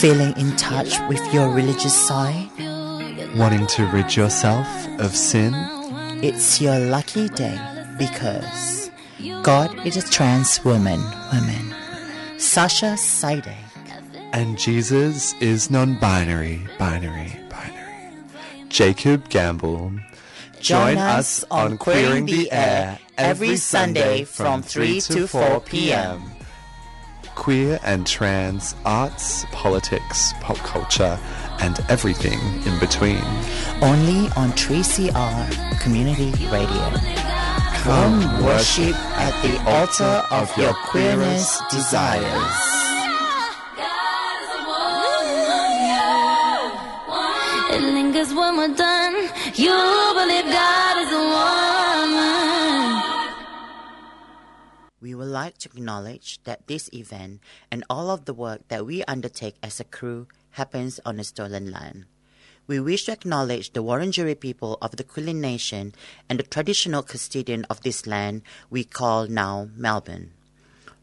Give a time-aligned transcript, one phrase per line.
[0.00, 2.48] Feeling in touch with your religious side?
[3.36, 4.68] Wanting to rid yourself
[5.00, 5.52] of sin?
[6.22, 7.58] It's your lucky day
[7.98, 8.92] because
[9.42, 11.00] God is a trans woman,
[11.32, 11.74] woman.
[12.38, 13.56] Sasha Sidek.
[14.32, 18.22] And Jesus is non binary, binary, binary.
[18.68, 19.92] Jacob Gamble.
[20.60, 26.22] Join us on Queering the Air every Sunday from 3 to 4 p.m.
[27.38, 31.18] Queer and trans arts, politics, pop culture,
[31.60, 33.22] and everything in between.
[33.80, 36.90] Only on 3CR Community Radio.
[37.84, 42.34] Come worship at the altar of your queerness desires.
[47.70, 49.14] It lingers when we're done.
[49.54, 49.78] You
[50.14, 50.46] believe
[55.00, 59.04] We would like to acknowledge that this event and all of the work that we
[59.04, 62.06] undertake as a crew happens on a stolen land.
[62.66, 65.94] We wish to acknowledge the Wurundjeri people of the Kulin Nation
[66.28, 70.32] and the traditional custodian of this land we call now Melbourne.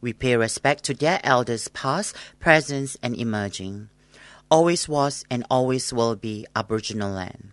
[0.01, 3.89] We pay respect to their elders past, present, and emerging.
[4.51, 7.51] Always was and always will be Aboriginal land.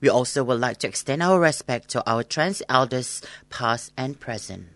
[0.00, 4.68] We also would like to extend our respect to our trans elders past and present.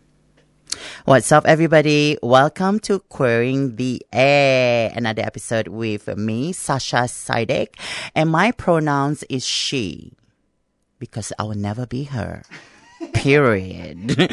[1.04, 2.18] What's up, everybody?
[2.22, 7.78] Welcome to Queering the Air, another episode with me, Sasha Sidek,
[8.14, 10.12] and my pronouns is she
[10.98, 12.42] because I will never be her.
[13.12, 14.16] Period.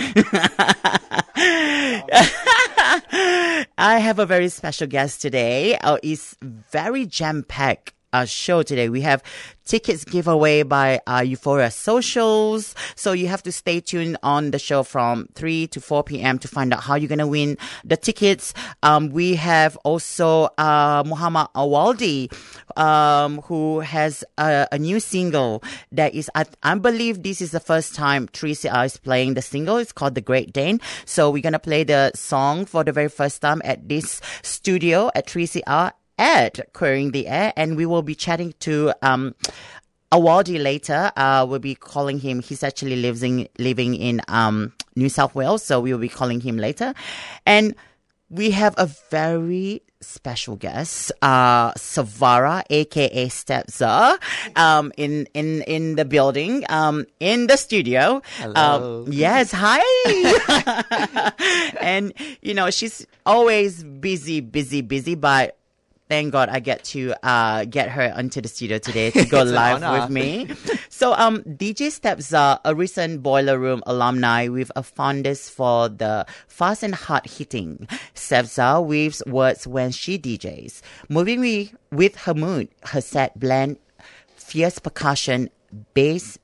[3.78, 5.78] I have a very special guest today.
[5.78, 7.94] Uh, it's very jam packed.
[8.14, 8.90] Uh, show today.
[8.90, 9.24] We have
[9.64, 12.76] tickets giveaway by uh, Euphoria Socials.
[12.96, 16.38] So you have to stay tuned on the show from 3 to 4 p.m.
[16.40, 18.54] to find out how you're going to win the tickets.
[18.84, 22.34] Um, we have also uh, Muhammad Awaldi,
[22.78, 27.62] um, who has a, a new single that is, I, I believe this is the
[27.62, 29.78] first time 3CR is playing the single.
[29.78, 30.82] It's called The Great Dane.
[31.06, 35.12] So we're going to play the song for the very first time at this studio
[35.16, 39.34] at 3CR at Queering the Air, and we will be chatting to um,
[40.12, 41.12] Awaldi later.
[41.18, 42.42] Uh, we'll be calling him.
[42.42, 46.58] He's actually living living in um, New South Wales, so we will be calling him
[46.58, 46.94] later.
[47.48, 47.76] And
[48.30, 54.18] we have a very special guest, uh, Sevara, aka Stev Zar,
[54.56, 58.22] um, in, in, in the building, um, in the studio.
[58.38, 59.04] Hello.
[59.04, 59.82] Um, yes, hi.
[61.82, 65.58] and, you know, she's always busy, busy, busy, but
[66.12, 69.80] thank God I get to uh, get her onto the studio today to go live
[69.80, 70.50] with me.
[70.90, 76.26] So, um, DJ Stev Zar a recent Boiler Room alumni with a fondness for the
[76.50, 77.88] fast and hard hitting.
[78.14, 82.68] Stev Zar weaves words when she DJs, moving me with her mood.
[82.84, 83.78] Her set blend
[84.36, 85.50] fierce percussion,
[85.94, 86.38] bass,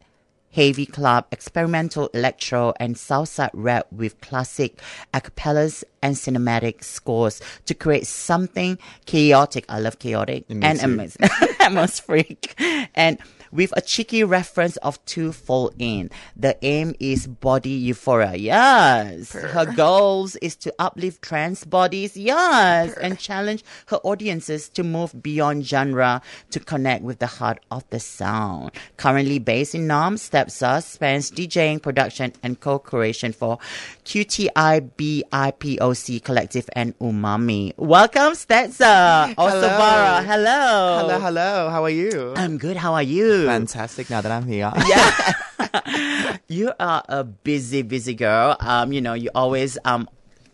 [0.58, 4.82] heavy club, experimental electro, and salsa rap with classic
[5.14, 9.66] acapellas and cinematic scores to create something chaotic.
[9.70, 11.30] I love chaotic and amazing,
[11.60, 12.60] atmospheric,
[12.96, 13.20] and
[13.52, 16.10] with a cheeky reference of two fall in.
[16.36, 18.36] The aim is body euphoria.
[18.36, 19.34] Yes.
[19.34, 22.16] Her goals is to uplift trans bodies.
[22.18, 22.94] Yes.
[22.98, 26.22] And challenge her audiences to move beyond genre
[26.52, 28.72] to connect with the heart of the sound.
[28.98, 33.58] Currently based in Naarm, Stepsa spans DJing, production, and co-creation for
[34.06, 37.74] QTI BIPOC Collective and Umami.
[37.78, 39.34] Welcome, Stev Zar.
[39.38, 39.78] Also, Hello.
[39.78, 40.24] Bara.
[40.24, 40.98] Hello.
[41.02, 41.70] Hello, hello.
[41.70, 42.34] How are you?
[42.36, 42.78] I'm good.
[42.78, 43.47] How are you?
[43.48, 44.10] Fantastic.
[44.10, 44.72] Now that I'm here.
[44.88, 46.38] Yeah.
[46.48, 48.56] you are a busy, busy girl.
[48.60, 50.08] Um, you know, you always um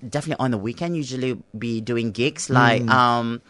[0.04, 2.50] definitely on the weekend usually be doing gigs.
[2.50, 2.90] Like Mm.
[2.90, 3.42] um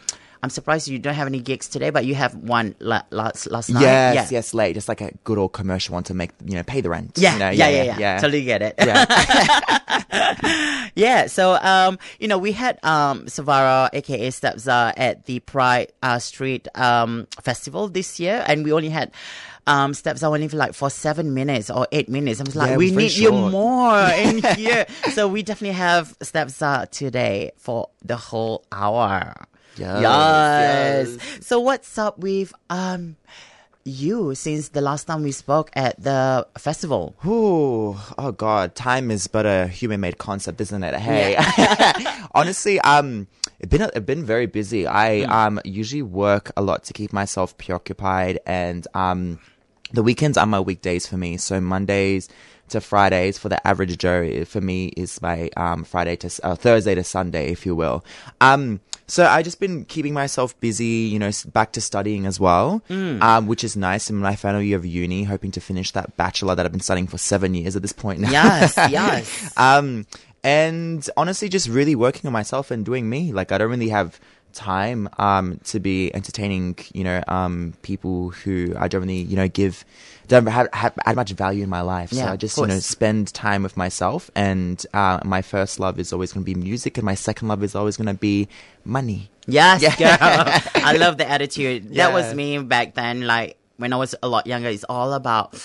[0.44, 3.70] I'm surprised you don't have any gigs today, but you have one la- last last
[3.70, 3.80] night.
[3.82, 4.28] Yes, yeah.
[4.30, 4.74] yes, late.
[4.74, 7.14] Just like a good old commercial one to make you know pay the rent.
[7.16, 7.50] Yeah, you know?
[7.52, 8.76] yeah, yeah, yeah, Totally get it.
[8.78, 9.80] Yeah.
[10.96, 11.28] yeah.
[11.28, 16.20] So, um, you know, we had um Sevara, aka Stev Zar, at the Pride uh,
[16.20, 19.12] Street um festival this year, and we only had.
[19.66, 22.42] Um, Stev Zar only for like for seven minutes or eight minutes.
[22.42, 24.86] I was like, Yeah, we was very need you more in here.
[25.14, 29.34] so we definitely have Stev Zar today for the whole hour.
[29.78, 31.18] Yes, yes.
[31.18, 31.46] yes.
[31.48, 33.16] So what's up with um
[33.86, 37.16] you since the last time we spoke at the festival?
[37.26, 40.96] Ooh, oh god, time is but a human-made concept, isn't it?
[40.96, 41.36] Hey,
[42.36, 43.28] honestly, um,
[43.60, 44.88] it's been it's been very busy.
[44.88, 49.40] I um usually work a lot to keep myself preoccupied, and um,
[49.92, 51.38] the weekends are my weekdays for me.
[51.38, 52.30] So Mondays
[52.70, 56.96] to Fridays for the average Joe for me is my um Friday to uh, Thursday
[56.96, 58.06] to Sunday, if you will.
[58.40, 62.82] Um, So I just been keeping myself busy, you know, back to studying as well,
[62.90, 63.22] Mm.
[63.22, 64.10] um, which is nice.
[64.10, 66.82] I'm in my final year of uni, hoping to finish that bachelor that I've been
[66.82, 68.32] studying for seven years at this point now.
[68.32, 69.54] Yes, yes.
[69.58, 70.06] Um,
[70.44, 73.32] and honestly, just really working on myself and doing me.
[73.32, 74.20] Like, I don't really have
[74.54, 79.48] time, um, to be entertaining, you know, um, people who I don't really, you know,
[79.48, 79.86] give,
[80.28, 82.14] don't have, have add much value in my life.
[82.14, 84.32] Yeah, so I just, you know, spend time with myself.
[84.36, 86.98] And, uh, my first love is always going to be music.
[86.98, 88.48] And my second love is always going to be
[88.86, 89.30] money.
[89.48, 90.18] Yes, girl.
[90.84, 91.96] I love the attitude.
[91.96, 93.28] That was me back then.
[93.28, 95.56] Like when I was a lot younger, it's all about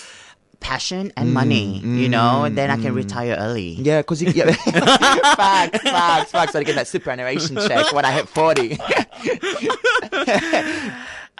[0.59, 1.79] passion and money.
[1.79, 3.75] You know, and then I can retire early.
[3.77, 4.51] Mm, Yeah, because you yeah,
[5.35, 6.51] facts, facts, facts.
[6.53, 8.77] So I get that superannuation check when I hit 40.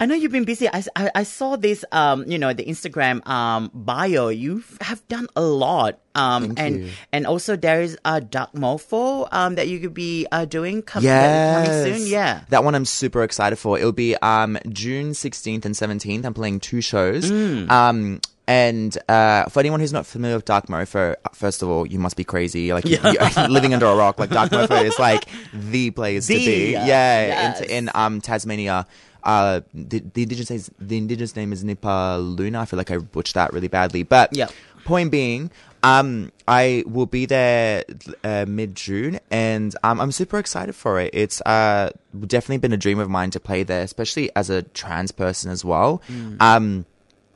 [0.02, 0.66] I know you've been busy.
[0.66, 4.28] I, I, I saw this, um, you know, the Instagram um, bio.
[4.28, 5.98] You have done a lot.
[6.14, 6.90] Um, Thank and you.
[7.12, 11.04] and also there is a Dark Mofo um, that you could be uh, doing com-
[11.04, 11.68] Yes.
[11.68, 12.06] coming soon.
[12.08, 12.40] Yeah.
[12.48, 13.78] That one I'm super excited for.
[13.78, 16.24] It'll be um June 16th and 17th.
[16.24, 17.30] I'm playing two shows.
[17.30, 17.70] Mm.
[17.70, 18.20] Um
[18.50, 21.98] and uh, for anyone who's not familiar with Dark Mofo, uh, first of all, you
[21.98, 22.72] must be crazy.
[22.74, 24.18] Like you- you're living under a rock.
[24.18, 25.24] Like Dark Mofo is like
[25.54, 26.72] the place to be.
[26.72, 27.60] Yeah, yes.
[27.60, 28.86] in, in um Tasmania.
[29.22, 32.56] Uh, the, the indigenous name is, the indigenous name is nipaluna.
[32.56, 34.48] I feel like I butchered that really badly, but Yeah.
[34.84, 35.50] Point being,
[35.82, 37.84] um, I will be there
[38.24, 41.10] uh, mid June, and um, I'm super excited for it.
[41.12, 41.90] It's uh
[42.26, 45.64] definitely been a dream of mine to play there, especially as a trans person as
[45.64, 46.00] well.
[46.40, 46.86] Um,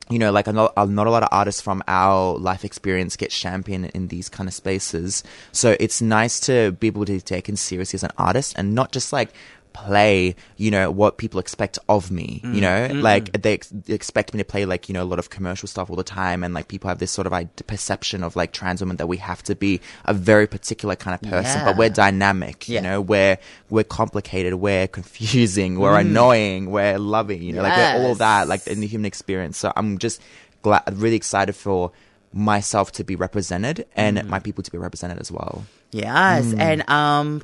[0.09, 3.85] you know, like not, not a lot of artists from our life experience get championed
[3.93, 5.23] in these kind of spaces.
[5.51, 8.91] So it's nice to be able to be taken seriously as an artist and not
[8.91, 9.29] just like
[9.75, 14.33] play, you know, what people expect of me, you know, like they, ex- they expect
[14.33, 16.45] me to play like, you know, a lot of commercial stuff all the time.
[16.45, 19.17] And like people have this sort of like, perception of like trans women that we
[19.17, 22.75] have to be a very particular kind of person, but we're dynamic, Yeah.
[22.79, 23.37] you know, we're,
[23.69, 28.65] we're complicated, we're confusing, we're annoying, we're loving, you know, like we're all that, like
[28.67, 29.57] in the human experience.
[29.57, 30.21] So I'm just
[30.61, 31.91] glad, really excited for
[32.31, 35.65] myself to be represented and my people to be represented as well.
[35.91, 36.45] Yes.
[36.45, 36.59] Mm.
[36.59, 37.41] And um,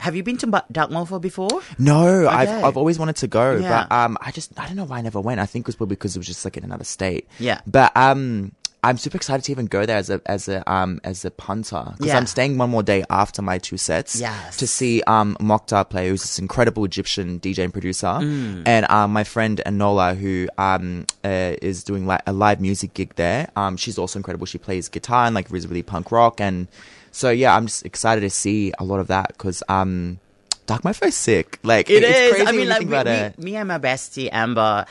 [0.00, 0.46] have you been to
[0.90, 1.60] Mofo before?
[1.78, 3.86] No, I've I've always wanted to go, Yeah.
[3.88, 5.40] but um, I just I don't know why I never went.
[5.40, 7.28] I think it was probably because it was just like in another state.
[7.38, 7.60] Yeah.
[7.66, 8.52] but um.
[8.82, 11.84] I'm super excited to even go there as a as a um as a punter
[11.92, 12.16] because Yeah.
[12.16, 14.56] I'm staying one more day after my two sets Yes.
[14.56, 18.62] to see um Mokhtar play, who's this incredible Egyptian DJ and producer, Mm.
[18.66, 23.14] and um my friend Enola, who um uh, is doing like a live music gig
[23.16, 23.50] there.
[23.56, 24.46] Um, she's also incredible.
[24.46, 26.66] She plays guitar and like is really punk rock, and
[27.12, 30.18] so yeah, I'm just excited to see a lot of that because um.
[30.66, 31.58] Dark Mofo is sick.
[31.64, 32.30] Like It it's is.
[32.32, 33.38] Crazy I mean, like think me, about me, it.
[33.40, 34.86] me and my bestie Amber.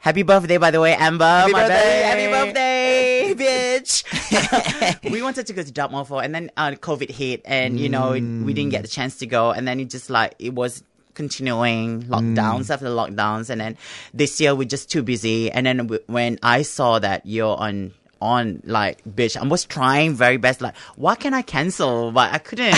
[0.00, 1.24] Happy birthday, by the way, Amber.
[1.26, 2.02] Happy my birthday.
[2.02, 5.02] Happy birthday, bitch.
[5.10, 8.12] we wanted to go to Dark Mofo, and then uh, COVID hit, and you know
[8.12, 10.82] we didn't get the chance to go, and then it just like it was
[11.12, 13.76] continuing lockdowns after lockdowns, and then
[14.14, 15.50] this year we're just too busy.
[15.52, 17.92] And then w- when I saw that you're on.
[18.22, 20.60] On like, bitch, I was trying very best.
[20.60, 22.12] Like, what can I cancel?
[22.12, 22.74] But I couldn't.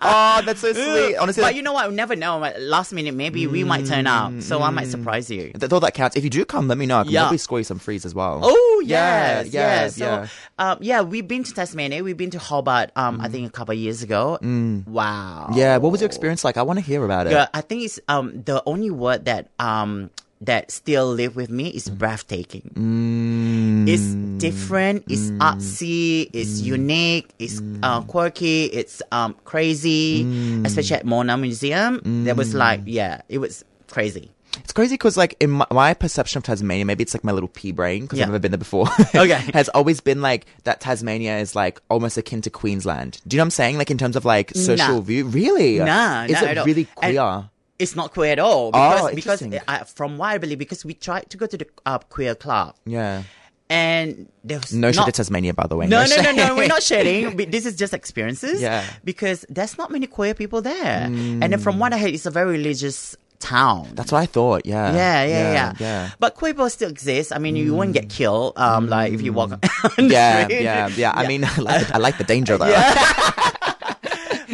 [0.00, 1.16] Oh, that's so sweet.
[1.16, 1.88] Honestly, but you know what?
[1.88, 2.38] We never know.
[2.38, 4.40] Like, Last minute, maybe we might turn up.
[4.42, 5.52] So I might surprise you.
[5.52, 6.16] th- all that counts.
[6.16, 6.98] If you do come, let me know.
[7.00, 7.22] I can Yeah.
[7.22, 8.40] probably score you some frees as well.
[8.42, 9.96] Oh Yeah, yes, yeah, yes.
[9.96, 10.26] So, yeah.
[10.58, 12.02] um, yeah, we've been to Tasmania.
[12.04, 12.90] We've been to Hobart.
[12.96, 14.38] Um, I think a couple of years ago.
[14.86, 15.50] Wow.
[15.54, 15.76] yeah.
[15.78, 16.56] What was your experience like?
[16.56, 17.32] I want to hear about it.
[17.32, 21.68] Yeah, I think it's um the only word that um that still live with me
[21.68, 21.98] is mm.
[21.98, 22.70] breathtaking.
[22.74, 23.88] Mm.
[23.88, 25.04] It's different.
[25.08, 25.38] It's mm.
[25.38, 26.30] artsy.
[26.32, 27.30] It's unique.
[27.38, 28.64] It's uh, quirky.
[28.66, 30.22] It's um crazy.
[30.64, 34.30] Especially at Mona Museum, there was like yeah, it was crazy.
[34.64, 37.48] It's crazy because, like, in my, my perception of Tasmania, maybe it's like my little
[37.48, 38.24] pea brain because Yeah.
[38.24, 38.88] I've never been there before.
[39.14, 39.34] Okay.
[39.54, 43.20] has always been like that Tasmania is like almost akin to Queensland.
[43.26, 43.78] Do you know what I'm saying?
[43.78, 45.00] Like in terms of like social Nah.
[45.00, 45.78] view, really?
[45.78, 47.50] Nah, is nah, it really and- queer?
[47.78, 49.68] It's not queer at all Oh, because because interesting.
[49.68, 52.74] uh, from what I believe because we tried to go to the uh, queer club
[52.84, 53.22] yeah.
[53.70, 55.86] and there was No shit not, to Tasmania, by the way.
[55.86, 56.36] No, no, no, shade.
[56.36, 56.56] no.
[56.56, 57.36] We're not sharing.
[57.50, 58.60] This is just experiences.
[58.60, 58.82] Yeah.
[59.04, 62.30] Because there's not many queer people there, and then from what I heard, it's a
[62.32, 63.90] very religious town.
[63.94, 64.66] That's what I thought.
[64.66, 64.90] Yeah.
[64.92, 65.72] yeah, yeah, yeah, Yeah.
[65.78, 66.10] yeah.
[66.18, 67.30] But queer people still exist.
[67.32, 68.58] I mean, you won't get killed.
[68.58, 69.70] Um, like if you walk the
[70.02, 70.62] Yeah, street.
[70.62, 71.12] yeah, yeah.
[71.14, 72.66] I mean, I like, I like the danger though.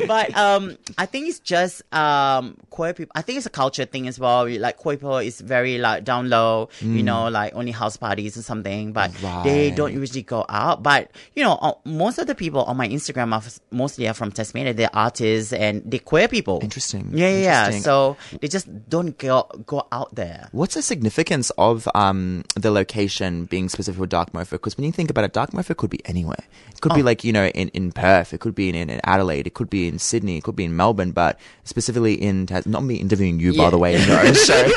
[0.07, 3.13] But um, I think it's just um queer people.
[3.15, 4.49] I think it's a culture thing as well.
[4.49, 8.43] Like queer people is very like down low, you know, like only house parties or
[8.43, 8.93] something.
[8.93, 9.13] But
[9.45, 10.83] they don't usually go out.
[10.83, 14.15] But you know, uh, most of the people on my Instagram are f- mostly are
[14.15, 14.75] from Tasmania.
[14.75, 16.61] They're artists and they're queer people.
[16.63, 17.11] Interesting.
[17.13, 17.71] Yeah, yeah.
[17.71, 17.79] yeah.
[17.81, 20.49] So they just don't go go out there.
[20.53, 24.51] What's the significance of um the location being specific for Dark Mofo?
[24.53, 26.45] Because when you think about it, Dark Mofo could be anywhere.
[26.71, 27.05] It could be Oh.
[27.05, 28.33] like you know in, in Perth.
[28.35, 29.47] It could be in, in Adelaide.
[29.47, 32.67] It could be be in Sydney, it could be in Melbourne, but specifically in Tas-
[32.67, 33.71] not me interviewing you by Yeah.
[33.71, 34.63] the way in your own show.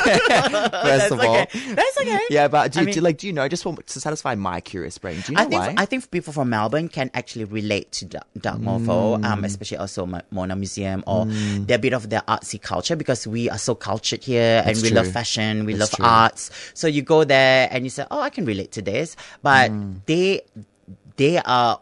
[0.88, 1.46] First of all, okay.
[1.74, 2.20] That's okay.
[2.30, 4.34] yeah, but do, I you do mean- like do you know just for, to satisfy
[4.34, 5.20] my curious brain?
[5.24, 5.74] Do you know I think why?
[5.76, 9.24] I think people from Melbourne can actually relate to Dark, Mm.
[9.24, 13.48] um, especially also Mo- Mona Museum or they're bit of the artsy culture because we
[13.50, 14.96] are so cultured here and That's we true.
[14.98, 16.04] love fashion, we love true.
[16.04, 16.50] arts.
[16.74, 20.00] So you go there and you say, "Oh, I can relate to this," but Mm.
[20.06, 20.42] they
[21.16, 21.80] they are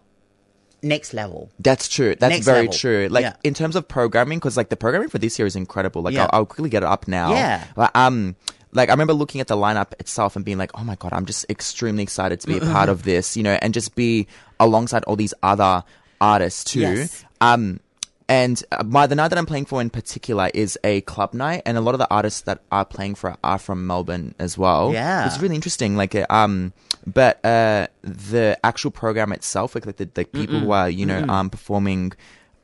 [0.87, 1.51] next level.
[1.59, 2.15] That's true.
[2.19, 2.75] That's Next very level.
[2.75, 3.09] true.
[3.11, 3.37] Like Yeah.
[3.45, 6.03] in terms of programming, because like the programming for this year is incredible.
[6.03, 6.25] Like Yeah.
[6.25, 7.33] I'll, I'll quickly get it up now.
[7.33, 7.65] Yeah.
[7.75, 8.37] But um,
[8.73, 11.27] like I remember looking at the lineup itself and being like, oh my god, I'm
[11.27, 13.37] just extremely excited to be a part of this.
[13.37, 14.27] You know, and just be
[14.61, 15.83] alongside all these other
[16.21, 16.81] artists too.
[16.81, 17.25] Yes.
[17.41, 17.81] Um.
[18.29, 21.63] And uh, my the night that I'm playing for in particular is a club night,
[21.65, 24.93] and a lot of the artists that are playing for are from Melbourne as well.
[24.93, 25.27] Yeah.
[25.27, 25.97] it's really interesting.
[25.97, 26.73] Like, uh, um,
[27.07, 31.25] but uh, the actual program itself, like, like the, the people who are you know
[31.29, 32.13] um performing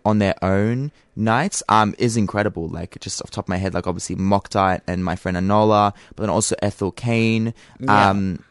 [0.04, 2.66] on their own nights um is incredible.
[2.68, 5.94] Like just off the top of my head, like obviously Mockdight and my friend Anola,
[6.16, 7.54] but then also Ethel Cain.
[7.78, 8.10] Yeah.
[8.10, 8.42] Um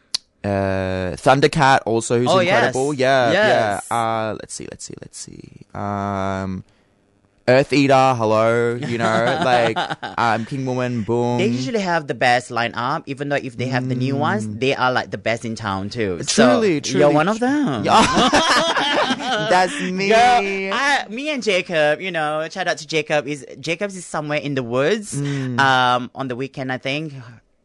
[0.44, 2.54] uh Thundercat also who's Oh, yes.
[2.74, 2.94] incredible.
[2.94, 3.86] Yeah, Yes.
[3.90, 3.96] yeah.
[3.96, 5.66] Uh let's see, let's see, let's see.
[5.74, 6.64] Um
[7.46, 9.76] Eartheater, hello, you know, like
[10.18, 11.38] um King Woman, boom.
[11.38, 14.74] They usually have the best lineup, even though if they have the new ones, they
[14.74, 16.18] are like the best in town too.
[16.18, 16.28] Mm.
[16.34, 17.00] Truly, so truly.
[17.00, 17.82] you're one of them.
[17.84, 20.08] That's me.
[20.08, 23.26] Girl, I, me and Jacob, you know, shout out to Jacob.
[23.26, 25.58] Is Jacob's is somewhere in the woods, Mm.
[25.60, 27.12] um, on the weekend, I think.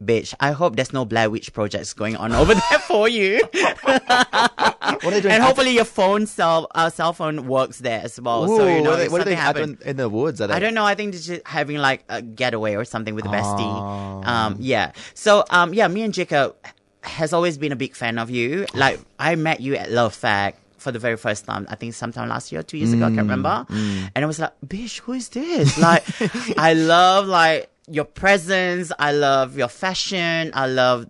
[0.02, 3.40] Bitch, I hope there's no Blair Witch projects going on over there for you.
[3.52, 5.34] what are they doing?
[5.34, 8.44] and hopefully your phone cell, uh, cell phone works there as well.
[8.48, 10.38] Ooh, so you know, what they, what are they happen- in the woods?
[10.38, 10.46] They?
[10.46, 10.84] I don't know.
[10.84, 13.58] I think they're just having like a getaway or something with the bestie.
[13.60, 14.22] Oh.
[14.24, 14.92] Um, yeah.
[15.14, 16.54] So, um, yeah, me and Jacob
[17.02, 18.66] has always been a big fan of you.
[18.74, 21.66] Like, I met you at Love Fact for the very first time.
[21.68, 23.06] I think sometime last year, two years ago.
[23.06, 23.66] I Mm, can't remember.
[24.14, 25.76] And I was like, bitch, who is this?
[25.76, 26.04] Like,
[26.56, 28.92] I love like your presence.
[28.98, 30.50] I love your fashion.
[30.54, 31.06] I love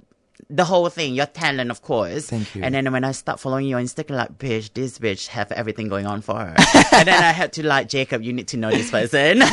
[0.50, 2.30] the whole thing, your talent, of course.
[2.30, 2.62] Thank you.
[2.62, 5.88] And then when I start following you on Instagram, like, bitch, this bitch have everything
[5.88, 6.54] going on for her.
[6.92, 9.42] and then I had to like, Jacob, you need to know this person.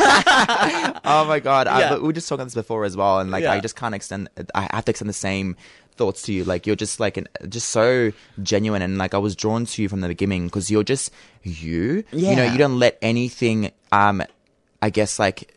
[1.07, 1.67] Oh my god!
[1.67, 1.89] I, Yeah.
[1.91, 3.53] but we were just talking about this before as well, and like Yeah.
[3.53, 4.29] I just can't extend.
[4.55, 5.55] I have to extend the same
[5.95, 6.43] thoughts to you.
[6.43, 9.89] Like you're just like an, just so genuine, and like I was drawn to you
[9.89, 11.11] from the beginning because you're just
[11.43, 12.03] you.
[12.11, 12.31] Yeah.
[12.31, 13.71] You know, you don't let anything.
[13.91, 14.23] Um,
[14.81, 15.53] I guess like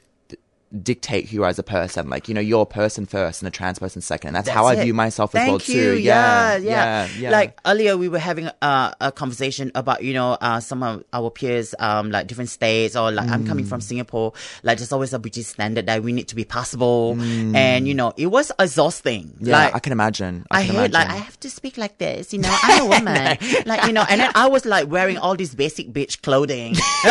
[0.83, 2.11] dictate who as a person.
[2.11, 4.29] Like you know, you're a person first and a trans person second.
[4.29, 5.95] And that's, how I view myself as Thank well you.
[5.95, 5.99] too.
[5.99, 7.31] Yeah, yeah, yeah, yeah.
[7.31, 11.31] Like earlier, we were having uh, a conversation about you know uh, some of our
[11.31, 13.69] peers, um, like different states, or like I'm coming Mm.
[13.69, 14.33] from Singapore.
[14.63, 17.55] Like there's always a British standard that we need to be passable, Mm.
[17.57, 19.35] and you know it was exhausting.
[19.41, 20.45] yeah, like, I can imagine.
[20.51, 21.09] I, I, can hate like.
[21.09, 22.55] I have to speak like this, you know.
[22.63, 25.89] I'm a woman, like you know, and then I was like wearing all this basic
[25.93, 26.75] bitch clothing.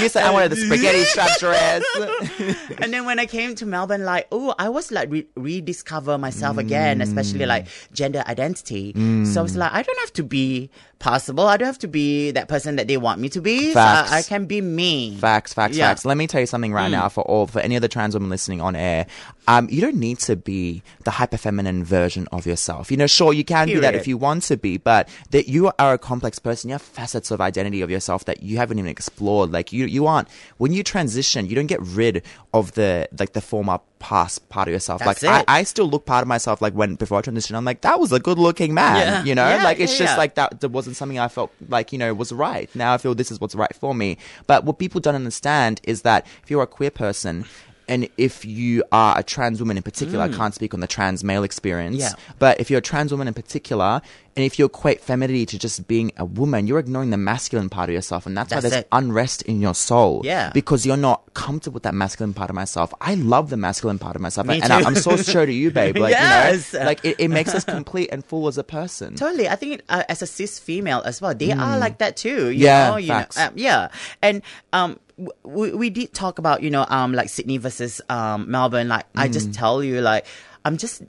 [0.00, 1.84] you said I wanted the spaghetti strap dress.
[2.78, 6.58] and then when I came to Melbourne, like, oh, I was like re- rediscover myself
[6.58, 7.48] again, especially mm.
[7.48, 8.92] like gender identity.
[8.92, 9.26] Mm.
[9.26, 10.70] So I was like, I don't have to be
[11.02, 11.46] possible.
[11.46, 13.72] I don't have to be that person that they want me to be.
[13.72, 15.16] So I, I can be me.
[15.16, 15.86] Facts, facts, Yeah.
[15.86, 15.88] Mm.
[15.90, 16.04] facts.
[16.04, 18.30] Let me tell you something right now for all for any of the trans women
[18.30, 19.06] listening on air.
[19.48, 22.90] Um, you don't need to be the hyper feminine version of yourself.
[22.92, 25.72] You know, sure you can be that if you want to be, but that you
[25.78, 26.70] are a complex person.
[26.70, 29.50] You have facets of identity of yourself that you haven't even explored.
[29.50, 30.28] Like you, you aren't
[30.58, 32.22] when you transition, you don't get rid
[32.54, 35.00] of the like the former past part of yourself.
[35.00, 35.44] That's like.
[35.48, 38.00] I, I still look part of myself like when before I transition, I'm like that
[38.00, 38.96] was a good looking man.
[38.96, 39.24] Yeah.
[39.24, 40.60] You know, Yeah, like it's yeah, just like that.
[40.60, 42.68] That wasn't something I felt like you know was right.
[42.74, 44.18] Now I feel this is what's right for me.
[44.48, 47.46] But what people don't understand is that if you're a queer person.
[47.88, 51.22] And if you are a trans woman in particular, I can't speak on the trans
[51.24, 51.96] male experience.
[51.96, 52.00] Mm.
[52.00, 52.12] Yeah.
[52.38, 54.00] But if you're a trans woman in particular,
[54.34, 57.90] and if you equate femininity to just being a woman, you're ignoring the masculine part
[57.90, 58.24] of yourself.
[58.24, 58.88] And that's, That's why there's it.
[58.90, 60.22] unrest in your soul.
[60.24, 60.50] Yeah.
[60.54, 62.94] Because you're not comfortable with that masculine part of myself.
[63.00, 64.46] I love the masculine part of myself.
[64.46, 64.80] Me and I.
[64.80, 65.98] I'm so sure to you, babe.
[65.98, 66.72] Like, Yes.
[66.72, 69.16] you know, like it, it makes us complete and full as a person.
[69.16, 69.48] Totally.
[69.50, 72.48] I think uh, as a cis female as well, they are like that too.
[72.50, 72.64] You Mm.
[72.64, 73.36] Yeah, know, you facts.
[73.36, 73.88] know, um, yeah.
[74.22, 74.40] And
[74.72, 74.98] um,
[75.42, 78.88] we we did talk about you know um like Sydney versus um Melbourne.
[78.88, 79.32] Like I Mm.
[79.32, 80.26] just tell you like
[80.64, 81.02] I'm just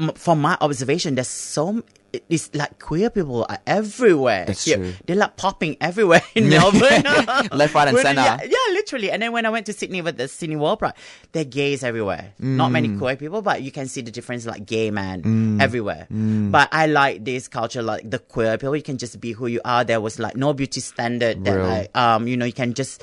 [0.00, 1.82] m- from my observation, there's so
[2.28, 4.44] it's like queer people are everywhere.
[4.46, 4.76] That's here.
[4.76, 4.92] true.
[5.06, 7.02] They're like popping everywhere in Melbourne.
[7.52, 8.20] Left, right, and center.
[8.20, 9.10] Yeah, yeah, literally.
[9.10, 10.94] And then when I went to Sydney with the Sydney World Pride,
[11.32, 12.32] there are gays everywhere.
[12.38, 12.72] Not Mm.
[12.72, 16.06] many queer people, but you can see the difference like gay man everywhere.
[16.10, 18.76] But I like this culture, like the queer people.
[18.76, 19.84] You can just be who you are.
[19.84, 21.66] There was like no beauty standard that Real.
[21.66, 23.02] like, um, you know, you can just,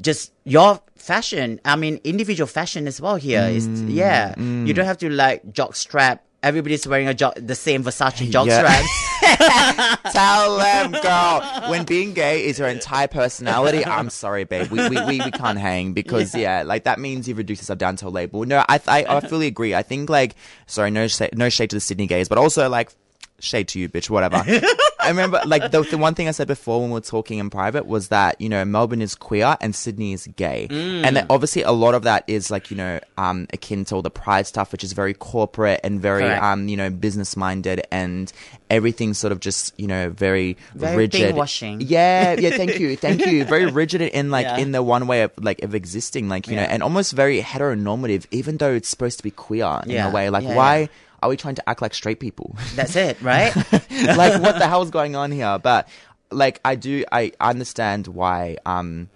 [0.00, 1.60] just your fashion.
[1.64, 3.94] I mean, individual fashion as well here is, Mm.
[3.94, 4.38] yeah.
[4.38, 8.46] You don't have to like jock strap everybody's wearing a jo- the same Versace jog
[8.46, 8.84] Yeah.
[10.12, 11.70] Tell them, girl.
[11.70, 14.70] When being gay is your entire personality, I'm sorry, babe.
[14.70, 16.62] We, we, we, we can't hang because, yeah.
[16.62, 18.44] like that means you've reduced yourself down to a label.
[18.44, 19.74] No, I, I, I fully agree.
[19.74, 20.34] I think, like,
[20.66, 22.90] sorry, no, shade, no shade to the Sydney gays, but also, like,
[23.38, 24.42] shade to you, bitch, whatever.
[25.02, 27.50] I remember, like, the, the one thing I said before when we were talking in
[27.50, 30.68] private was that, you know, Melbourne is queer and Sydney is gay.
[30.70, 31.04] Mm.
[31.04, 34.02] And that obviously a lot of that is, like, you know, um, akin to all
[34.02, 36.42] the pride stuff, which is very corporate and very, Correct.
[36.42, 38.32] um, you know, business minded and
[38.68, 41.34] everything's sort of just, you know, very, Very rigid.
[41.34, 41.82] pinkwashing.
[41.86, 42.96] Yeah, yeah, thank you.
[42.96, 43.44] Thank you.
[43.50, 44.58] Very rigid in like Yeah.
[44.58, 48.26] in the one way of like of existing, like, you know, and almost very heteronormative,
[48.30, 50.08] even though it's supposed to be queer in Yeah.
[50.08, 50.30] a way.
[50.30, 50.86] Like Yeah, why yeah.
[51.22, 52.56] Are we trying to act like straight people?
[52.74, 53.54] That's it, right?
[53.90, 55.58] like what the hell's going on here?
[55.58, 55.88] But
[56.30, 59.08] like I do I understand why um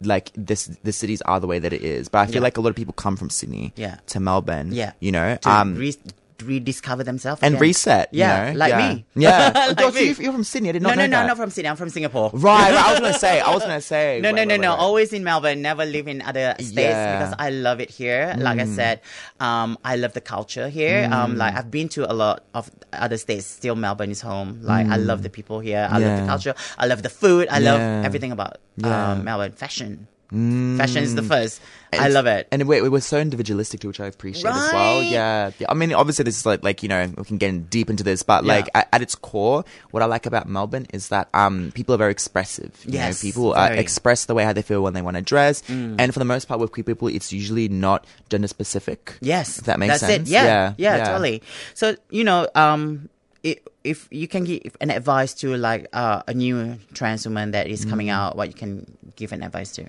[0.00, 2.08] like this the cities are the way that it is.
[2.08, 2.40] But I feel Yeah.
[2.42, 3.96] like a lot of people come from Sydney Yeah.
[4.08, 4.70] to Melbourne.
[4.72, 4.92] Yeah.
[5.00, 5.36] You know?
[5.42, 5.96] to um re-
[6.42, 7.60] rediscover themselves and again.
[7.60, 8.08] reset.
[8.12, 8.58] you Yeah, know?
[8.58, 8.92] like yeah.
[8.94, 9.04] me.
[9.14, 9.52] Yeah.
[9.72, 10.08] Like Oh, so me.
[10.08, 10.68] you- you're from Sydney.
[10.68, 11.26] I did No, not no, know no, that.
[11.28, 11.68] not from Sydney.
[11.68, 12.30] I'm from Singapore.
[12.34, 13.40] Right, right, I was gonna say.
[13.40, 14.20] I was gonna say.
[14.20, 14.74] No, Wait, no, wait, no, wait, no.
[14.74, 15.62] Always in Melbourne.
[15.62, 17.18] Never live in other states Yeah.
[17.18, 18.34] because I love it here.
[18.38, 19.00] Like I said,
[19.40, 21.08] um, I love the culture here.
[21.12, 23.46] Um, like I've been to a lot of other states.
[23.46, 24.58] Still, Melbourne is home.
[24.62, 25.88] Like I love the people here.
[25.90, 26.54] I love the culture.
[26.78, 27.48] I love the food.
[27.50, 29.12] I love everything about Yeah.
[29.12, 29.52] um, Melbourne.
[29.52, 30.08] Fashion.
[30.32, 31.60] Fashion is the first.
[31.92, 32.48] I love it.
[32.50, 35.02] And we, we were so individualistic too, which I appreciate as well.
[35.02, 35.50] Yeah.
[35.58, 35.66] Yeah.
[35.68, 38.22] I mean, obviously, this is like, like, you know, we can get deep into this,
[38.22, 41.94] but like, at, at its core, what I like about Melbourne is that, um, people
[41.94, 42.82] are very expressive.
[42.86, 43.68] You Yes, know, people uh.
[43.68, 43.76] Mm.
[43.78, 45.62] express the way how they feel when they want to dress.
[45.68, 49.18] And for the most part, with queer people, it's usually not gender specific.
[49.20, 50.28] Yes, If that makes that's sense.
[50.30, 50.32] It.
[50.32, 51.04] Yeah, Yeah, yeah, yeah.
[51.08, 51.42] totally.
[51.74, 53.10] So you know, um,
[53.44, 57.66] i if you can give an advice to like uh, a new trans woman that
[57.66, 58.14] is coming Mm.
[58.14, 58.86] out, what you can
[59.16, 59.84] give an advice to?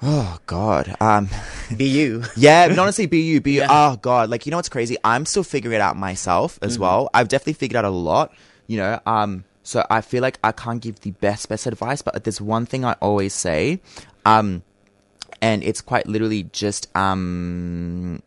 [0.00, 0.94] Oh, God.
[1.00, 1.28] Um,
[1.76, 2.22] Be you.
[2.36, 3.60] Yeah, but honestly, be you, be you.
[3.60, 3.66] Yeah.
[3.70, 4.96] Oh god, like you know what's crazy?
[5.04, 6.82] I'm still figuring it out myself as Mm-hmm.
[6.82, 7.10] well.
[7.12, 8.32] I've definitely figured out a lot,
[8.68, 9.00] you know.
[9.06, 12.64] Um, so I feel like I can't give the best best advice, but there's one
[12.64, 13.80] thing I always say,
[14.24, 14.62] um,
[15.42, 18.22] and it's quite literally just um.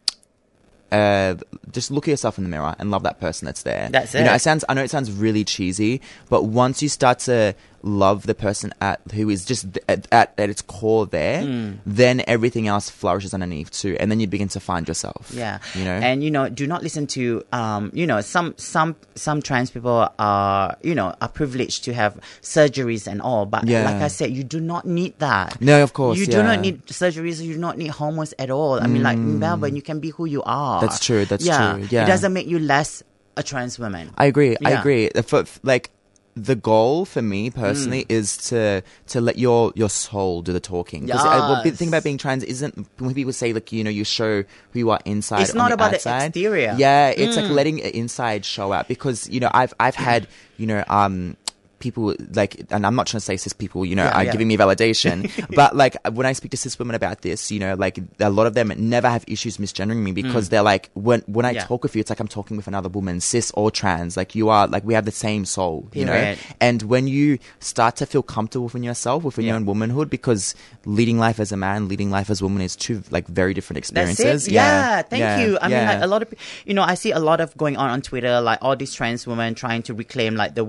[0.91, 1.35] Uh,
[1.71, 3.87] just look at yourself in the mirror and love that person that's there.
[3.89, 4.19] That's it.
[4.19, 4.35] You know, it.
[4.35, 4.65] it sounds.
[4.67, 9.01] I know it sounds really cheesy, but once you start to love the person at
[9.13, 11.77] who is just th- at, at, at its core there, Mm.
[11.85, 15.31] then everything else flourishes underneath too, and then you begin to find yourself.
[15.33, 15.91] Yeah, you know.
[15.93, 20.09] and you know, do not listen to um, you know, some some some trans people
[20.19, 23.85] are you know are privileged to have surgeries and all, but Yeah.
[23.85, 25.59] like I said, you do not need that.
[25.61, 27.41] No, of course, you do not need surgeries.
[27.41, 28.79] You do not need hormones at all.
[28.79, 30.77] I mean, like in Melbourne, you can be who you are.
[30.77, 30.81] Mm.
[30.81, 31.73] That's true, that's yeah.
[31.73, 32.03] true, yeah.
[32.03, 33.03] it doesn't make you less
[33.37, 34.11] a trans woman.
[34.17, 34.57] I agree.
[34.65, 35.09] I agree.
[35.25, 35.89] For, like
[36.35, 38.11] the goal for me personally Mm.
[38.11, 41.05] is to to let your your soul do the talking.
[41.05, 43.89] Because uh, well, the thing about being trans isn't when people say like you know
[43.89, 45.41] you show who you are inside.
[45.41, 46.27] It's not the about the outside.
[46.27, 46.69] exterior.
[46.71, 46.79] Mm.
[46.79, 50.67] Yeah, it's like letting it inside show out because you know I've I've had you
[50.67, 51.35] know um.
[51.81, 54.31] People like, and I'm not trying to say cis people, you know, Yeah, are yeah.
[54.31, 57.73] giving me validation, but like when I speak to cis women about this, you know,
[57.75, 61.45] like a lot of them never have issues misgendering me because they're like, when when
[61.45, 61.55] I Mm.
[61.55, 61.65] Yeah.
[61.65, 64.15] talk with you, it's like I'm talking with another woman, cis or trans.
[64.15, 66.35] Like you are, like we have the same soul, you know.
[66.61, 71.17] And when you start to feel comfortable within yourself, within your own womanhood, because leading
[71.25, 74.47] life as a man, leading life as a woman is two like very different experiences.
[74.47, 75.57] Yeah, thank you.
[75.61, 76.33] I mean, like a lot of,
[76.65, 79.25] you know, I see a lot of going on on Twitter, like all these trans
[79.27, 80.65] women trying to reclaim like the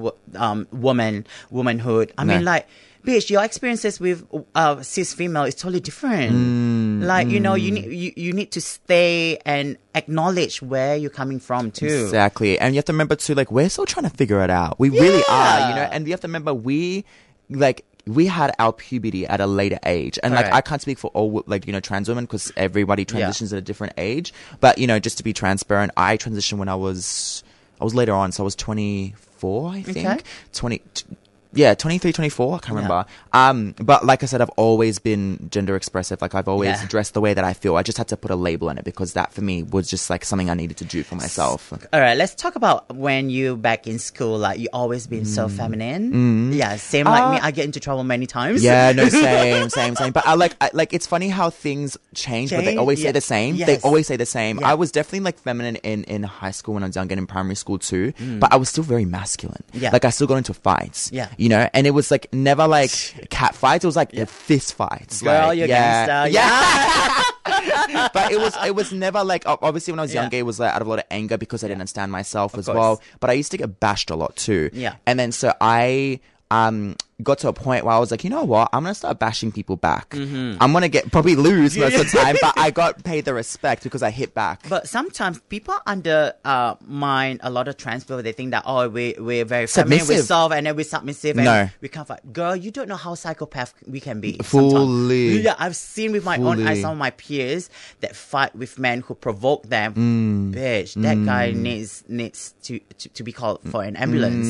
[0.46, 1.01] um woman
[1.50, 2.12] womanhood.
[2.18, 2.66] I mean, like,
[3.04, 6.32] bitch, your experiences with uh cis female is totally different.
[6.32, 11.10] Mm, like, you know, you need you, you need to stay and acknowledge where you're
[11.10, 11.86] coming from too.
[11.86, 12.58] Exactly.
[12.58, 14.78] And you have to remember too, like, we're still trying to figure it out.
[14.78, 17.04] We really are, you know, and you have to remember we,
[17.50, 20.18] like, we had our puberty at a later age.
[20.22, 20.52] And like.
[20.52, 23.06] I can't speak for all, like, you know, trans women because everybody Yeah.
[23.14, 24.32] transitions at a different age.
[24.60, 27.44] But, you know, just to be transparent, I transitioned when I was,
[27.80, 28.32] I was later on.
[28.32, 30.06] So I was 24, I think.
[30.06, 30.20] Okay.
[30.52, 31.04] 20, t-
[31.54, 32.74] yeah, 23, 24, I can't Yeah.
[32.74, 33.06] remember.
[33.32, 36.20] Um, but like I said, I've always been gender expressive.
[36.22, 36.86] Like I've always Yeah.
[36.88, 37.76] dressed the way that I feel.
[37.76, 40.08] I just had to put a label on it because that for me was just
[40.10, 41.72] like something I needed to do for myself.
[41.92, 44.38] All right, let's talk about when you back in school.
[44.38, 46.52] Like you always been so feminine.
[46.52, 47.38] Yeah, same like me.
[47.38, 47.42] Mm.
[47.42, 48.62] Uh, I get into trouble many times.
[48.62, 50.12] Yeah, no, same, same, same.
[50.12, 53.08] But I like, I, like, it's funny how things change, but they always Yeah.
[53.08, 53.56] say the same.
[53.56, 54.58] They always say the same.
[54.60, 54.70] Yeah.
[54.70, 57.26] I was definitely like feminine in, in high school when I was younger and in
[57.26, 59.62] primary school too, but I was still very masculine.
[59.72, 59.82] Mm.
[59.82, 59.90] Yeah.
[59.92, 61.10] Like I still got into fights.
[61.12, 61.28] Yeah.
[61.42, 62.90] You know, and it was like never like
[63.28, 63.82] cat fights.
[63.84, 65.22] It was like fist fights.
[65.22, 66.34] Girl, like, you're yeah, gangster.
[66.38, 67.22] Yeah.
[68.12, 70.22] but it was it was never like obviously when I was Yeah.
[70.22, 72.56] younger it was like out of a lot of anger because I didn't understand myself
[72.56, 72.76] as course.
[72.76, 73.02] well.
[73.18, 74.70] But I used to get bashed a lot too.
[74.72, 74.94] Yeah.
[75.04, 76.20] And then so I
[76.52, 78.68] um got to a point where I was like, you know what?
[78.72, 80.10] I'm gonna start bashing people back.
[80.10, 80.56] Mm-hmm.
[80.60, 83.82] I'm gonna get probably lose most of the time, but I got paid the respect
[83.84, 84.62] because I hit back.
[84.68, 88.22] But sometimes people under uh, a lot of trans people.
[88.22, 90.26] They think that oh we we're very feminine, we're Submissive.
[90.26, 91.68] soft, and then we're submissive, and No.
[91.80, 92.32] we can't fight.
[92.32, 94.38] Girl, you don't know how psychopath we can be.
[94.38, 95.28] Fully.
[95.28, 95.44] Sometimes.
[95.44, 97.70] Yeah, I've seen with my own eyes some of my peers
[98.00, 99.94] that fight with men who provoke them.
[99.94, 100.54] Mm.
[100.54, 104.48] Bitch, that guy needs needs to, to to be called for an ambulance.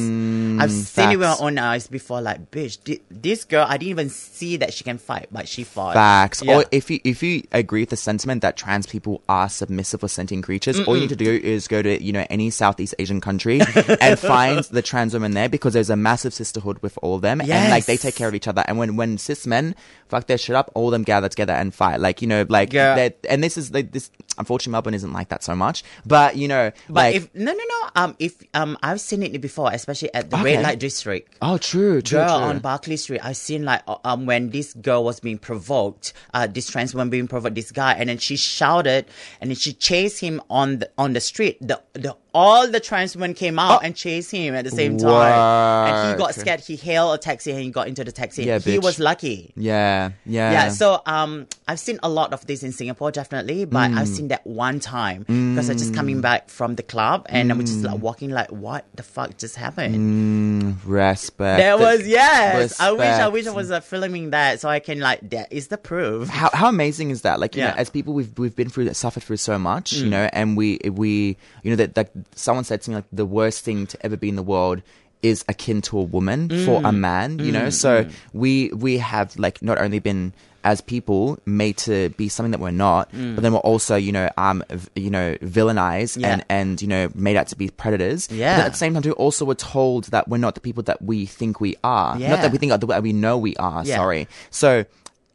[0.62, 1.42] I've seen it with my Mm.
[1.42, 2.20] own eyes before.
[2.20, 5.64] Like, bitch, thi- this girl, I didn't even see that she can fight, but she
[5.64, 5.94] fought.
[5.94, 6.42] Facts.
[6.42, 6.58] Yeah.
[6.58, 10.08] Or if you if you agree with the sentiment that trans people are submissive or
[10.08, 13.20] sentient creatures, all you need to do is go to you know any Southeast Asian
[13.20, 13.60] country
[14.00, 17.40] and find the trans women there because there's a massive sisterhood with all of them,
[17.40, 18.64] and like they take care of each other.
[18.66, 19.74] And when when cis men
[20.12, 21.98] fuck their shit up, all of them gather together and fight.
[22.06, 23.08] Like you know, like Yeah.
[23.28, 24.10] and this is like this.
[24.38, 27.64] Unfortunately, Melbourne isn't like that so much, but you know, But like if no no
[27.74, 30.56] no um if um I've seen it before especially at the Okay.
[30.56, 32.46] red light district oh, true, true, girl true.
[32.48, 36.46] on Barclay Street I've seen like uh, um when this girl was being provoked uh
[36.46, 39.04] this trans woman being provoked this guy and then she shouted
[39.40, 43.14] and then she chased him on the on the street the the all the trans
[43.14, 45.92] women came out and chased him at the same time.
[45.92, 46.60] And he got scared.
[46.60, 48.44] He hailed a taxi and he got into the taxi.
[48.44, 48.82] Yeah, he bitch.
[48.82, 49.52] was lucky.
[49.56, 53.90] Yeah, yeah, yeah, so um, I've seen a lot of this in Singapore, definitely, but
[53.92, 54.16] I've Mm.
[54.16, 57.70] seen that one time because I just coming back from the club and I was
[57.70, 57.90] just Mm.
[57.92, 60.76] like walking, like, what the fuck just happened?
[60.84, 61.58] respect.
[61.58, 62.78] There was yes.
[62.80, 65.68] I wish I wish I was uh, filming that so I can like that is
[65.68, 66.28] the proof.
[66.28, 67.40] how how amazing is that?
[67.40, 67.72] Like you Yeah.
[67.74, 67.78] Mm.
[67.78, 71.36] as people we've we've been through suffered through so much, you know, and we we
[71.62, 74.28] you know that like someone said to me like the worst thing to ever be
[74.28, 74.82] in the world
[75.22, 76.88] is akin to a woman for Mm.
[76.88, 77.70] a man, you know.
[77.70, 80.32] So we we have like not only been
[80.64, 84.28] as people made to be something that we're not, but then we're also you know
[84.36, 86.20] um v- you know villainized Mm.
[86.22, 86.32] Yeah.
[86.32, 88.28] and and you know made out to be predators.
[88.30, 88.56] Yeah.
[88.58, 91.02] then at the same time, too, also we're told that we're not the people that
[91.02, 92.16] we think we are.
[92.18, 92.30] Yeah.
[92.30, 93.84] Not that we think that we know we are.
[93.84, 93.96] Yeah.
[93.96, 94.28] Sorry.
[94.50, 94.84] So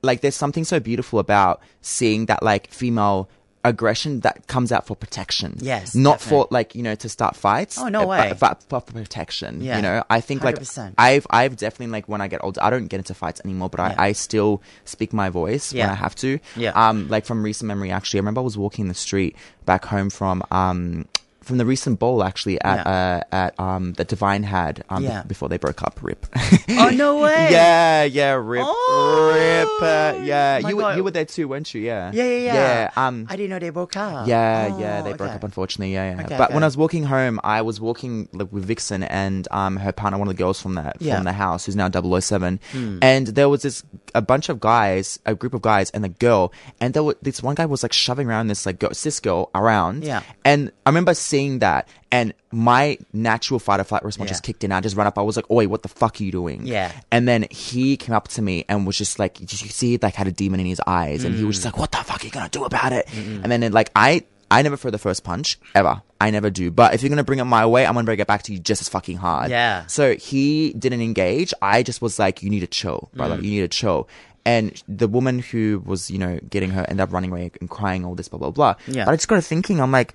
[0.04, 3.30] like there's something so beautiful about seeing that like female
[3.68, 5.58] aggression that comes out for protection.
[5.60, 6.30] Yes, Not definitely.
[6.44, 7.78] for like, you know, to start fights.
[7.78, 8.34] Oh, no way.
[8.40, 9.62] But, but for protection.
[9.62, 9.76] Yeah.
[9.78, 10.94] You know, I think like 100%.
[10.98, 13.80] I've I've definitely like when I get older, I don't get into fights anymore, but
[13.80, 13.96] Yeah.
[13.98, 15.92] I, I still speak my voice when Yeah.
[15.92, 16.40] I have to.
[16.56, 16.72] Yeah.
[16.76, 18.20] Um like from recent memory actually.
[18.20, 21.06] I remember I was walking the street back home from um
[21.48, 23.22] from the recent bowl actually at Yeah.
[23.32, 25.24] uh at um that Divine had um Yeah.
[25.24, 25.98] before they broke up.
[26.04, 26.26] Rip.
[26.70, 27.48] Oh no way!
[27.52, 29.82] Yeah, yeah, rip, Oh, rip.
[29.82, 30.98] Uh, yeah, my you were, God.
[30.98, 31.82] you were there too, weren't you?
[31.82, 32.54] Yeah, yeah, yeah, yeah.
[32.54, 32.90] yeah.
[33.08, 34.28] Um, I didn't know they broke up.
[34.28, 35.94] yeah, Oh, yeah, they broke up unfortunately.
[35.94, 36.22] Yeah, yeah.
[36.26, 36.64] Okay, but when.
[36.64, 40.28] I was walking home, I was walking like with Vixen and um her partner, one
[40.28, 41.16] of the girls from that Yeah.
[41.16, 42.60] From the house, who's now 007.
[43.02, 43.84] And there was this
[44.16, 47.42] a bunch of guys, a group of guys, and a girl, and there was this
[47.42, 50.04] one guy was like shoving around this like girl, cis girl around.
[50.04, 50.24] Yeah.
[50.46, 54.34] And I remember seeing that, and my natural fight or flight response Yeah.
[54.34, 54.72] just kicked in.
[54.72, 55.18] I just ran up.
[55.18, 56.92] I was like, "Oi, what the fuck are you doing?" Yeah.
[57.12, 59.98] And then he came up to me and was just like, you just you see,
[60.02, 61.48] like had a demon in his eyes, and he mm.
[61.48, 63.74] was just like, "What the fuck are you gonna do about it?" And then it,
[63.74, 64.24] like I.
[64.50, 66.02] I never throw the first punch ever.
[66.20, 66.72] I never do.
[66.72, 68.60] But if you're gonna bring it my way, I'm gonna bring it back to you
[68.60, 69.52] just as fucking hard.
[69.52, 69.86] Yeah.
[69.88, 71.54] So he didn't engage.
[71.62, 73.38] I just was like, "You need to chill, brother.
[73.38, 73.44] Mm.
[73.44, 74.08] You need to chill."
[74.46, 78.06] And the woman who was, you know, getting her ended up running away and crying
[78.06, 78.76] all this blah blah blah.
[78.88, 79.04] Yeah.
[79.04, 80.14] But I just got to thinking, I'm like,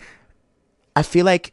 [0.96, 1.52] I feel like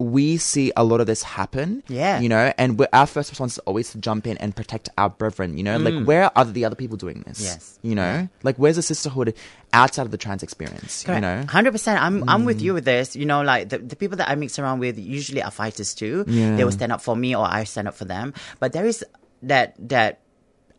[0.00, 1.82] we see a lot of this happen.
[1.88, 2.20] Yeah.
[2.20, 5.58] You know, and our first response is always to jump in and protect our brethren.
[5.58, 7.40] You know, like where are the other people doing this?
[7.40, 7.44] Mm.
[7.44, 7.78] Yes.
[7.82, 9.34] You know, like where's the sisterhood
[9.72, 11.04] outside of the trans experience?
[11.08, 11.44] You know.
[11.48, 12.00] hundred percent.
[12.00, 12.46] I'm I'm Mm.
[12.46, 13.16] with you with this.
[13.16, 16.24] You know, like the, the people that I mix around with usually are fighters too.
[16.28, 16.54] Yeah.
[16.54, 18.34] They will stand up for me or I stand up for them.
[18.60, 19.04] But there is
[19.42, 20.20] that that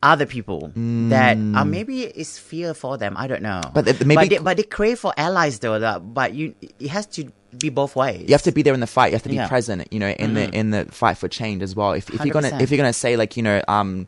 [0.02, 3.16] other people that uh, maybe it's fear for them.
[3.18, 3.60] I don't know.
[3.66, 3.74] Mm.
[3.74, 5.78] But maybe- but they, but they crave for allies though.
[5.78, 8.22] That, but you it has to be both ways.
[8.28, 9.08] you have to be there in the fight.
[9.08, 9.44] You have to be Yeah.
[9.44, 9.50] Mm-hmm.
[9.50, 11.94] present, you know, in the in the fight for change as well.
[11.94, 14.08] If, if you're gonna if you're gonna say like you know um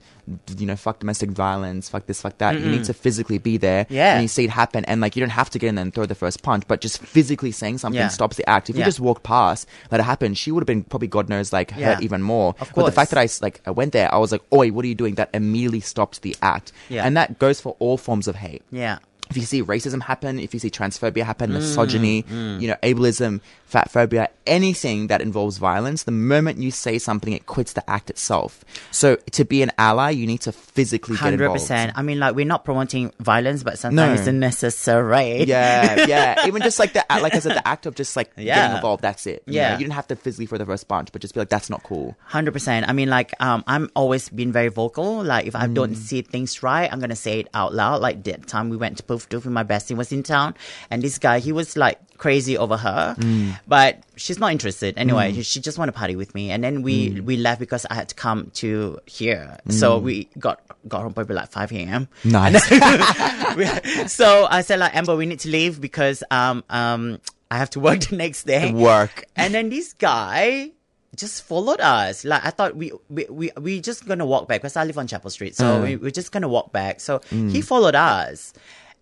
[0.58, 3.88] you know fuck domestic violence, fuck this, fuck that, you need to physically be there.
[3.90, 4.14] Yeah.
[4.14, 5.94] and you see it happen, and like you don't have to get in there and
[5.94, 8.08] throw the first punch, but just physically saying something Yeah.
[8.10, 8.70] stops the act.
[8.70, 11.52] If you just walked past, let it happen, she would have been probably God knows
[11.52, 11.96] like Yeah.
[11.96, 12.50] hurt even more.
[12.60, 12.76] Of course.
[12.76, 14.88] But the fact that I like I went there, I was like, oi, what are
[14.88, 15.16] you doing?
[15.16, 16.72] That immediately stopped the act.
[16.90, 17.04] Yeah.
[17.06, 19.00] and that goes for all forms of hate Yeah.
[19.32, 22.26] If you see racism happen, if you see transphobia Mm, happen, misogyny,
[22.62, 27.46] you know, ableism, fat phobia, anything that involves violence, the moment you say something, it
[27.48, 28.64] quits the act itself.
[28.92, 31.62] So to be an ally, you need to physically get Hundred involved.
[31.62, 31.94] percent.
[31.96, 34.32] I mean, like we're not promoting violence, but sometimes No.
[34.32, 34.40] it's
[34.76, 35.44] necessary.
[35.44, 36.48] Yeah, yeah.
[36.48, 39.02] Even just like the like I said, the act of just like getting involved.
[39.04, 39.44] That's it.
[39.46, 39.68] You Yeah.
[39.68, 41.70] know, you didn't have to physically throw the first punch, but just be like, that's
[41.70, 42.16] not cool.
[42.26, 42.88] Hundred percent.
[42.90, 45.24] I mean, like, um, I'm always been very vocal.
[45.24, 48.02] Like, if I don't see things right, I'm gonna say it out loud.
[48.02, 49.42] Like that time we went to Perth Doof.
[49.42, 50.56] Doof, my bestie, was in town,
[50.90, 53.58] and this guy, he was like crazy over her, Mm.
[53.68, 55.34] but she's not interested anyway.
[55.42, 57.22] She just want to party with me, and then we Mm.
[57.22, 59.58] we left because I had to come to here.
[59.70, 62.08] So we got got home probably like five a.m.
[62.24, 62.62] Nice.
[64.08, 67.80] So I said like Amber, we need to leave because um um I have to
[67.80, 68.72] work the next day.
[68.72, 69.26] Work.
[69.36, 70.72] And then this guy
[71.16, 72.24] just followed us.
[72.24, 75.08] Like I thought we we we, we just gonna walk back because I live on
[75.08, 77.00] Chapel Street, so we, we're just gonna walk back.
[77.00, 78.54] So he followed us.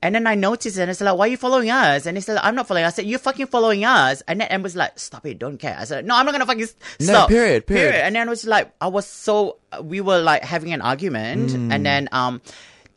[0.02, 2.06] And then I noticed it and I said, like, why are you following us?
[2.06, 2.86] And he said, I'm not following.
[2.86, 4.22] I said, you're fucking following us.
[4.28, 5.76] And then Em was like, stop it, don't care.
[5.78, 7.28] I said, no, I'm not gonna fucking s- No, stop.
[7.30, 7.96] period, period.
[7.96, 11.50] And then it was like, I was so, we were like having an argument.
[11.52, 11.74] Mm.
[11.74, 12.42] And then, um,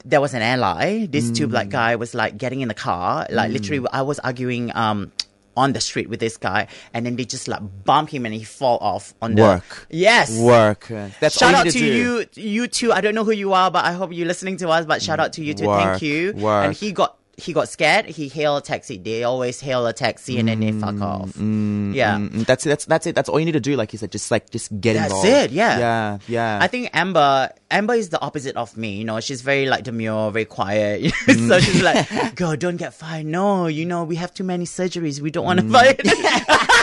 [0.05, 1.07] there was an ally.
[1.07, 3.27] This two black guy was like getting in the car.
[3.31, 3.55] Like Mm.
[3.55, 5.11] literally, I was arguing, um,
[5.57, 8.45] on the street with this guy, and then they just like bump him and he
[8.45, 9.87] fall off on the Work.
[9.91, 10.89] Yes, Work.
[11.21, 11.85] That's Shout out to do.
[11.85, 12.93] you, you two.
[12.93, 14.87] I don't know who you are, but I hope you're listening to us.
[14.87, 15.67] But shout out to you too.
[15.67, 16.33] Work, Thank you.
[16.35, 16.65] work.
[16.67, 18.05] And he got he got scared.
[18.07, 18.99] He hailed a taxi.
[18.99, 21.35] They always hail a taxi and then they fuck off.
[21.37, 22.19] yeah.
[22.19, 22.69] Mm, That's it.
[22.69, 23.15] That's that's it.
[23.15, 23.75] That's all you need to do.
[23.75, 25.29] Like you said, just like just get That's involved.
[25.29, 25.79] it, yeah.
[25.79, 26.19] Yeah.
[26.29, 26.59] Yeah.
[26.61, 28.97] I think Amber Amber is the opposite of me.
[28.97, 31.13] You know, she's very like demure, very quiet.
[31.23, 31.49] Mm.
[31.49, 33.25] so she's like, "Girl, don't get fired.
[33.27, 35.21] No, you know, we have too many surgeries.
[35.21, 35.67] We don't want Mm.
[35.67, 36.01] to fight."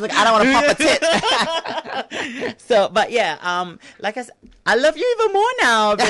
[0.00, 2.60] Like I don't want to pop a tit.
[2.60, 4.34] so, but yeah, um, like I said,
[4.66, 6.04] I love you even more now, bitch.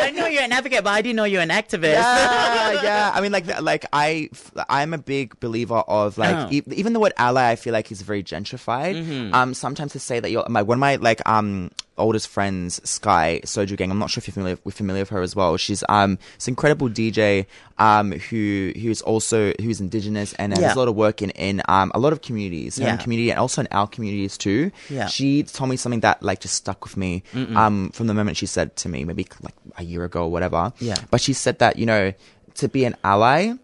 [0.00, 1.94] I know you're an advocate, but I didn't know you're an activist.
[1.94, 3.10] yeah, yeah.
[3.14, 4.30] I mean, like, like I,
[4.68, 6.48] I'm a big believer of like, Oh.
[6.50, 8.94] e- even the word ally, I feel like is very gentrified.
[8.96, 9.34] Mm-hmm.
[9.34, 13.40] Um, sometimes to say that you're my one of my like um oldest friends, Sky
[13.44, 13.90] Soju Gang.
[13.90, 15.56] I'm not sure if you're familiar, we're familiar with her as well.
[15.58, 17.44] She's um this incredible DJ
[17.78, 20.68] um who who's also who's indigenous and Yeah.
[20.68, 22.96] has a lot of work in in um a lot of communities, her Yeah.
[22.96, 24.70] community and also in our communities too.
[24.88, 25.06] Yeah.
[25.08, 27.22] She told me something that like just stuck with me
[27.54, 30.72] um from the moment she said to me, maybe like a year ago or whatever.
[30.80, 30.96] Yeah.
[31.10, 32.12] But she said that, you know,
[32.54, 33.54] to be an ally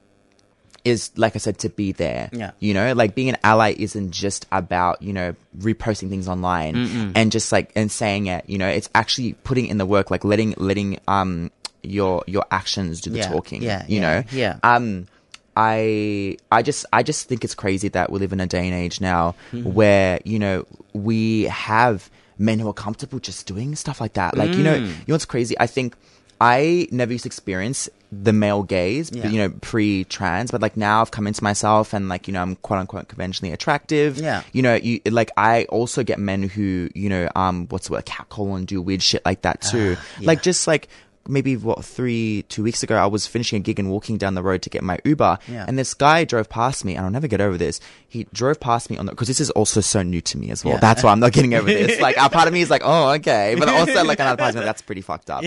[0.85, 2.31] is, like I said, to be there.
[2.33, 2.53] Yeah.
[2.61, 7.33] You know, like being an ally isn't just about, you know, reposting things online and
[7.33, 10.55] just like, and saying it, you know, it's actually putting in the work, like letting,
[10.57, 11.51] letting, um,
[11.83, 13.63] your, your actions do the Yeah, talking.
[13.63, 14.25] yeah, You yeah, know?
[14.31, 14.59] yeah.
[14.63, 15.07] Um,
[15.59, 18.75] I I just I just think it's crazy that we live in a day and
[18.75, 19.73] age now Mm-hmm.
[19.73, 24.37] where you know we have men who are comfortable just doing stuff like that.
[24.37, 24.85] Like you know, Mm.
[24.87, 25.57] you know what's crazy?
[25.59, 25.97] I think
[26.41, 29.29] I never used to experience the male gaze, Yeah.
[29.29, 32.57] you know, pre-trans, but like now I've come into myself and like you know I'm
[32.57, 34.19] quote unquote conventionally attractive.
[34.19, 34.43] Yeah.
[34.53, 38.05] you know, you like I also get men who you know um what's the word
[38.07, 39.97] catcall and do weird shit like that too.
[40.21, 40.89] Like just like
[41.29, 44.43] maybe what three two weeks ago I was finishing a gig and walking down the
[44.43, 45.65] road to get my Uber Yeah.
[45.69, 47.81] and this guy drove past me and I'll never get over this.
[48.09, 50.65] He drove past me on the because this is also so new to me as
[50.65, 50.75] well.
[50.75, 50.81] Yeah.
[50.81, 52.01] That's why I'm not getting over this.
[52.07, 54.57] Like a part of me is like, oh okay, but also like another part of
[54.61, 55.45] me that's pretty fucked up.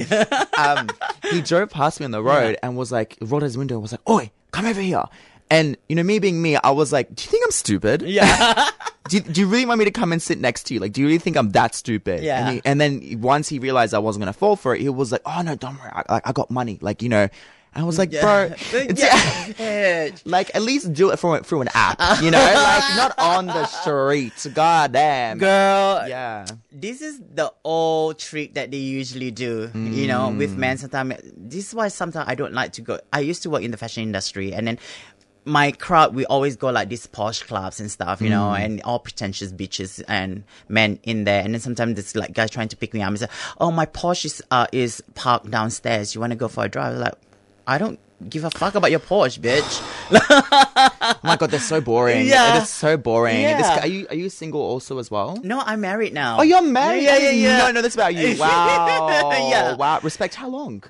[0.58, 0.90] Um,
[1.32, 3.92] he drove past me on the road and was like rolled his window and was
[3.94, 5.04] like, "Oi, come over here."
[5.52, 8.02] And you know, me being me, I was like, "Do you think I'm stupid?
[8.04, 8.70] yeah.
[9.10, 10.80] do, you, do you really want me to come and sit next to you?
[10.80, 12.22] Like, do you really think I'm that stupid?
[12.24, 12.40] Yeah.
[12.46, 15.12] And, he, and then once he realized I wasn't gonna fall for it, he was
[15.12, 15.92] like, "Oh no, don't worry.
[15.92, 16.78] I, like, I got money.
[16.82, 17.28] Like, you know."
[17.72, 19.00] And I was like, "Bro, it's,
[19.60, 20.10] yeah.
[20.26, 23.66] like at least do it through through an app, you know, like not on the
[23.68, 24.48] streets.
[24.48, 30.30] God damn, Girl, Yeah, this is the old trick that they usually do, you know,
[30.30, 30.58] with Mm.
[30.58, 30.78] men.
[30.80, 33.00] Sometimes this is why sometimes I don't like to go.
[33.14, 34.80] I used to work in the fashion industry, and then
[35.46, 38.60] my crowd we always go like these posh clubs and stuff, you know, Mm.
[38.66, 41.42] and all pretentious bitches and men in there.
[41.44, 43.28] And then sometimes there's like guys trying to pick me up and say,
[43.60, 46.14] "Oh, my Porsche is uh, is parked downstairs.
[46.14, 47.14] You want to go for a drive?" Like,
[47.66, 48.00] I don't
[48.30, 49.82] give a fuck about your Porsche, bitch.
[50.12, 52.28] oh my god, they're so boring.
[52.28, 52.58] Yeah.
[52.58, 53.42] it is so boring.
[53.42, 53.58] Yeah.
[53.58, 55.38] This guy, are you are you single also as well?
[55.44, 56.38] no, I'm married now.
[56.40, 57.04] Oh, you're married.
[57.04, 57.58] Yeah, yeah, didn't yeah.
[57.60, 58.36] know- know this about you.
[58.40, 59.32] Wow.
[59.50, 59.76] Yeah.
[59.76, 60.00] Wow.
[60.04, 60.36] Respect.
[60.36, 60.84] How long?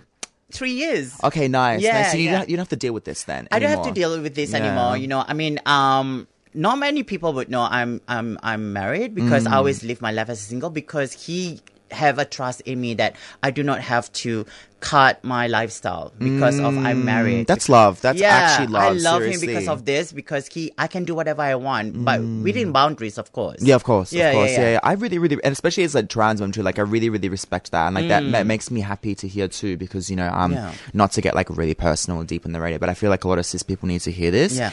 [0.51, 1.15] Three years.
[1.23, 1.47] Okay.
[1.47, 1.81] Nice.
[1.81, 2.11] Yeah, nice.
[2.11, 2.37] So you, yeah.
[2.39, 3.47] don't, you don't have to deal with this then.
[3.51, 4.57] I don't have to deal with this Yeah.
[4.65, 4.97] anymore.
[4.97, 9.45] You know, I mean, um, not many people would know I'm I'm I'm married because
[9.45, 9.51] Mm.
[9.51, 12.93] I always live my life as a single because he have a trust in me
[12.95, 14.45] that I do not have to
[14.81, 17.43] cut my lifestyle because of I'm married.
[17.43, 17.99] Mm, That's love.
[17.99, 18.83] That's yeah, actually love.
[18.83, 19.47] I love seriously.
[19.47, 23.17] him because of this because he I can do whatever I want, but within boundaries,
[23.17, 23.59] of course.
[23.59, 23.67] Mm.
[23.67, 24.79] Yeah, of course, Yeah, of course, yeah, yeah, yeah.
[24.83, 27.71] I really, really, and especially as a trans woman too, like I really, really respect
[27.71, 28.31] that, and like that, Mm.
[28.31, 30.57] that makes me happy to hear too, because you know, um,
[30.93, 33.25] not to get like really personal and deep in the radio, but I feel like
[33.25, 34.55] a lot of cis people need to hear this.
[34.57, 34.71] Yeah.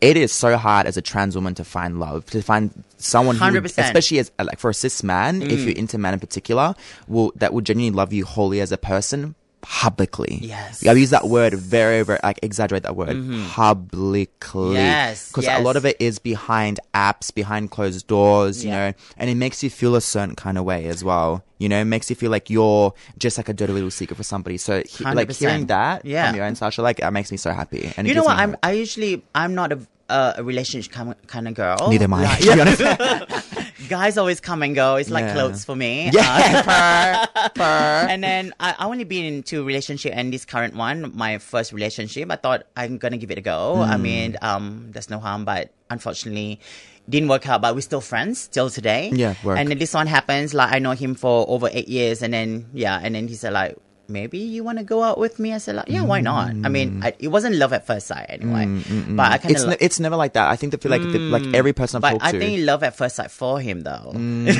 [0.00, 3.44] It is so hard as a trans woman to find love, to find someone who,
[3.44, 3.84] would- 100%.
[3.84, 5.50] especially as like for a cis man, Mm.
[5.50, 6.74] if you're into man in particular,
[7.06, 10.38] will that will genuinely love you wholly as a person, publicly.
[10.42, 10.86] Yes.
[10.86, 13.10] I use that word very, very, like exaggerate that word.
[13.10, 13.46] Mm-hmm.
[13.48, 14.74] Publicly.
[14.74, 18.90] Yes, Because a lot of it is behind apps, behind closed doors, you Yeah.
[18.90, 21.44] know, and it makes you feel a certain kind of way as well.
[21.58, 24.22] You know, it makes you feel like you're just like a dirty little secret for
[24.22, 24.56] somebody.
[24.56, 26.28] So, he, like hearing that Yeah.
[26.28, 27.92] from your own Sasha, like, that makes me so happy.
[27.96, 28.36] And You know what?
[28.38, 28.56] I'm.
[28.62, 29.22] I usually.
[29.34, 29.78] I'm not a.
[30.12, 31.86] A relationship kind of, kind of girl.
[31.88, 32.80] Neither am I, Like, to be honest.
[33.90, 34.94] guys always come and go.
[34.96, 35.34] It's like Yeah.
[35.34, 36.10] clothes for me.
[36.14, 36.22] Yeah.
[36.24, 38.06] Uh, Purr, purr.
[38.08, 41.72] and then I, I only been into a relationship and this current one, my first
[41.74, 42.30] relationship.
[42.30, 43.82] I thought I'm gonna give it a go.
[43.82, 44.02] I Hmm.
[44.02, 46.60] mean, um, there's no harm, but unfortunately,
[47.08, 47.60] didn't work out.
[47.60, 49.10] But we're still friends till today.
[49.12, 49.58] Yeah, work.
[49.58, 50.54] And then this one happens.
[50.54, 53.52] Like I know him for over eight years, and then yeah, and then he said
[53.52, 53.76] like.
[54.10, 55.54] Maybe you want to go out with me?
[55.54, 56.48] I said, yeah, why not?
[56.50, 57.04] I mean, mm.
[57.04, 59.70] I, it wasn't love at first sight anyway, mm, mm, but I kind It's, of
[59.70, 60.48] ne- it's never like that.
[60.50, 62.38] I think they feel like, the, like every person I've but talked I to.
[62.38, 64.12] think love at first sight for him though.
[64.14, 64.50] Mm,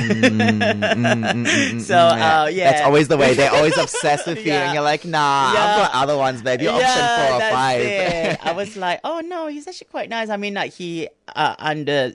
[1.85, 3.33] so uh, yeah, That's always the way.
[3.33, 4.65] They're always obsessed with you, Yeah.
[4.65, 5.59] and you're like, nah, Yeah.
[5.59, 6.67] I've got other ones, baby.
[6.67, 7.81] Option four or that's five.
[7.81, 8.39] it.
[8.45, 10.29] I was like, oh no, he's actually quite nice.
[10.29, 12.13] I mean, like he uh, under.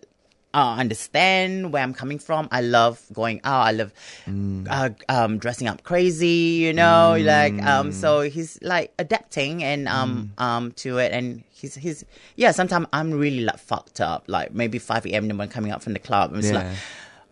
[0.57, 2.49] Uh, understand where I'm coming from.
[2.51, 3.63] I love going out.
[3.69, 3.93] I love
[4.27, 4.67] Mm.
[4.71, 7.15] uh, um, dressing up crazy, you know.
[7.33, 10.43] Like um, so he's like adapting and um Mm.
[10.43, 12.05] um to it, and he's he's
[12.37, 12.53] yeah.
[12.53, 14.25] Sometimes I'm really like fucked up.
[14.29, 15.29] Like maybe 5 a.m.
[15.37, 16.75] when coming out from the club, and it's like, Yeah.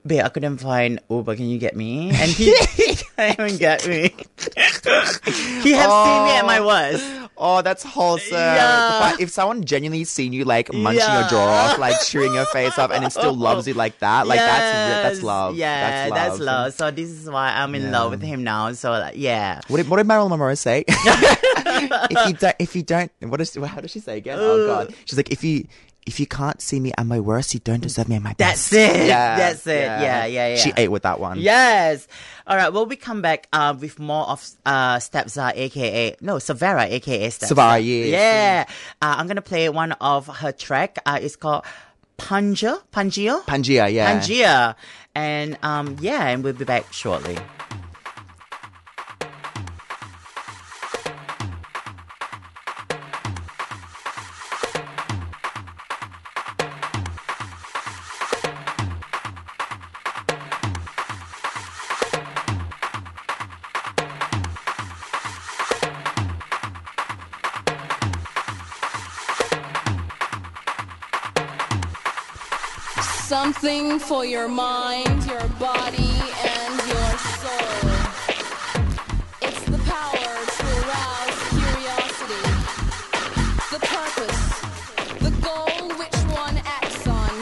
[0.07, 1.37] Babe, I couldn't find Uber.
[1.37, 2.11] Can you get me?
[2.11, 4.15] And he, he can't even get me.
[5.63, 6.67] he have seen me at my oh.
[6.67, 7.31] worst.
[7.37, 8.39] Oh, that's wholesome.
[8.39, 8.99] Yeah.
[9.01, 11.21] But if someone genuinely seen you like munching Yeah.
[11.21, 14.27] your jaw off, like chewing your face off, and it still loves you like that,
[14.27, 15.57] like that's re- that's love.
[15.57, 16.75] Yeah, that's love.
[16.75, 17.91] So this is why I'm in Yeah.
[17.91, 18.73] love with him now.
[18.73, 19.61] So like, yeah.
[19.67, 20.85] What did, what did Marilyn Monroe say?
[20.89, 24.39] if you don't, if you don't, what is, how does she say again?
[24.41, 24.85] Oh uh.
[24.85, 25.67] God, she's like, if you,
[26.07, 28.71] if you can't see me at my worst, you don't deserve me at my best.
[28.71, 29.07] That's it.
[29.07, 29.85] Yeah, That's it.
[29.85, 30.57] Yeah, yeah, yeah.
[30.57, 31.39] She ate with that one.
[31.39, 32.07] Yes.
[32.47, 32.73] All right.
[32.73, 37.29] Well, we come back uh, with more of uh, Stev Zar, aka no Sevara, aka
[37.29, 37.79] Stev Zar.
[37.79, 38.11] Yes.
[38.11, 38.65] Yeah.
[39.01, 40.99] Uh, I'm gonna play one of her track.
[41.07, 41.65] Uh, it's called
[42.19, 44.21] Panja, Pangia, Pangea, yeah.
[44.21, 44.75] Pangia,
[45.15, 47.37] and um, yeah, and we'll be back shortly.
[74.09, 76.13] For your mind, your body,
[76.45, 77.89] and your soul.
[79.41, 82.45] It's the power to arouse curiosity.
[83.73, 84.45] The purpose,
[85.21, 87.35] the goal which one acts on.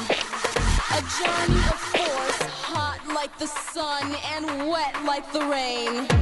[0.99, 6.22] A journey of force, hot like the sun and wet like the rain.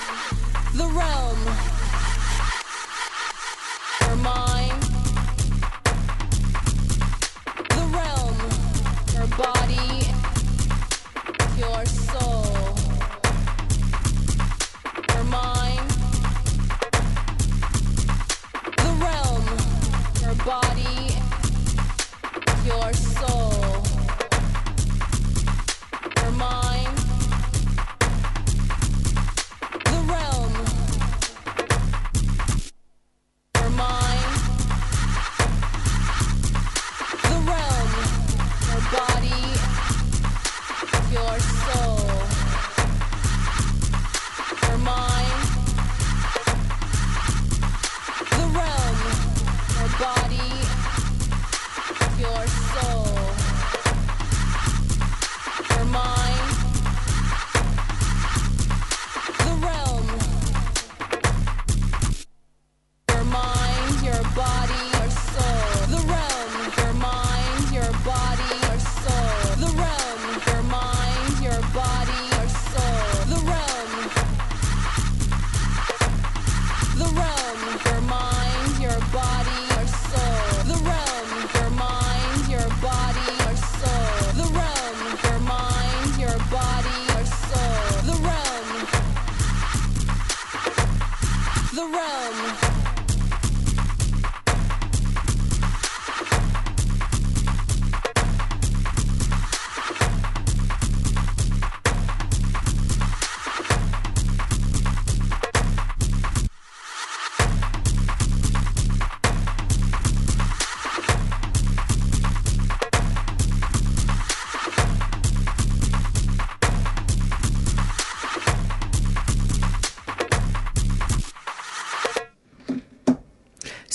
[91.81, 92.80] The realm.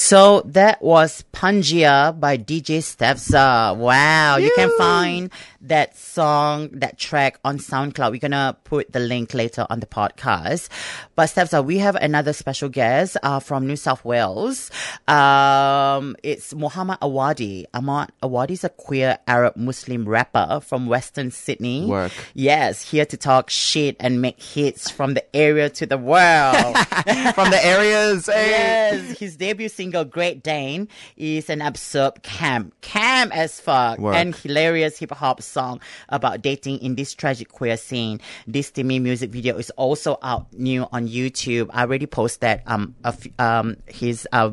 [0.06, 3.74] So that was Pangia by DJ Stev Zar.
[3.74, 4.38] Wow.
[4.38, 5.30] You can find
[5.60, 8.10] that song, that track on SoundCloud.
[8.10, 10.70] We're going to put the link later on the podcast.
[11.14, 14.70] But Stev Zar, we have another special guest uh, from New South Wales.
[15.08, 17.66] Um, it's Muhammad Awadi.
[17.74, 21.84] Ahmad Awadi is a queer Arab Muslim rapper from Western Sydney.
[21.84, 22.12] Work.
[22.32, 26.76] Yes, here to talk shit and make hits from the area to the world.
[27.34, 28.50] From the areas, hey.
[28.50, 30.88] Yes, his debut single "Great Dane"
[31.26, 34.14] is an absurd camp, camp as fuck, Work.
[34.14, 38.20] and hilarious hip hop song about dating in this tragic queer scene.
[38.46, 41.70] This Timmy music video is also out new on YouTube.
[41.72, 44.52] I already posted um a f- um his uh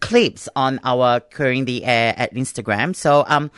[0.00, 2.94] clips on our Queering the Air at Instagram.
[2.94, 3.50] So um.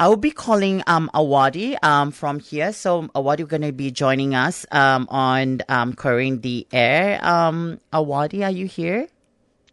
[0.00, 2.72] I will be calling um Awadi um from here.
[2.72, 7.18] So Awadi going to be joining us um on um Queering the Air.
[7.20, 9.08] Um Awadi, are you here?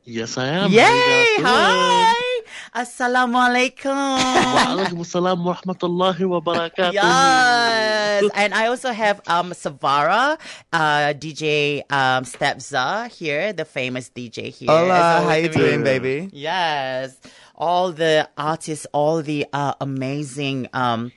[0.05, 0.71] Yes, I am.
[0.71, 0.81] Yay!
[0.81, 2.83] How you guys Hi!
[2.83, 3.89] Assalamu alaikum.
[4.53, 6.93] Wa alaikum assalam wa rahmatullahi wa barakatuh.
[6.93, 10.37] Yes, and I also have um Sevara,
[10.71, 14.69] uh, DJ um Stev Zar here, the famous DJ here.
[14.69, 16.29] Hola, So how you with doing, baby?
[16.31, 17.17] Yes,
[17.55, 21.11] all the artists, all the uh, amazing um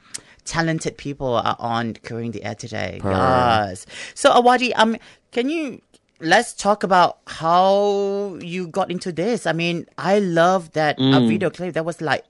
[0.47, 3.01] talented people are on Queering the Air today.
[3.03, 3.11] Per.
[3.11, 3.85] Yes.
[4.15, 4.97] So Awadi, um,
[5.31, 5.83] can you
[6.21, 9.47] let's talk about how you got into this?
[9.47, 11.75] I mean, I love that a video clip.
[11.75, 12.25] That was like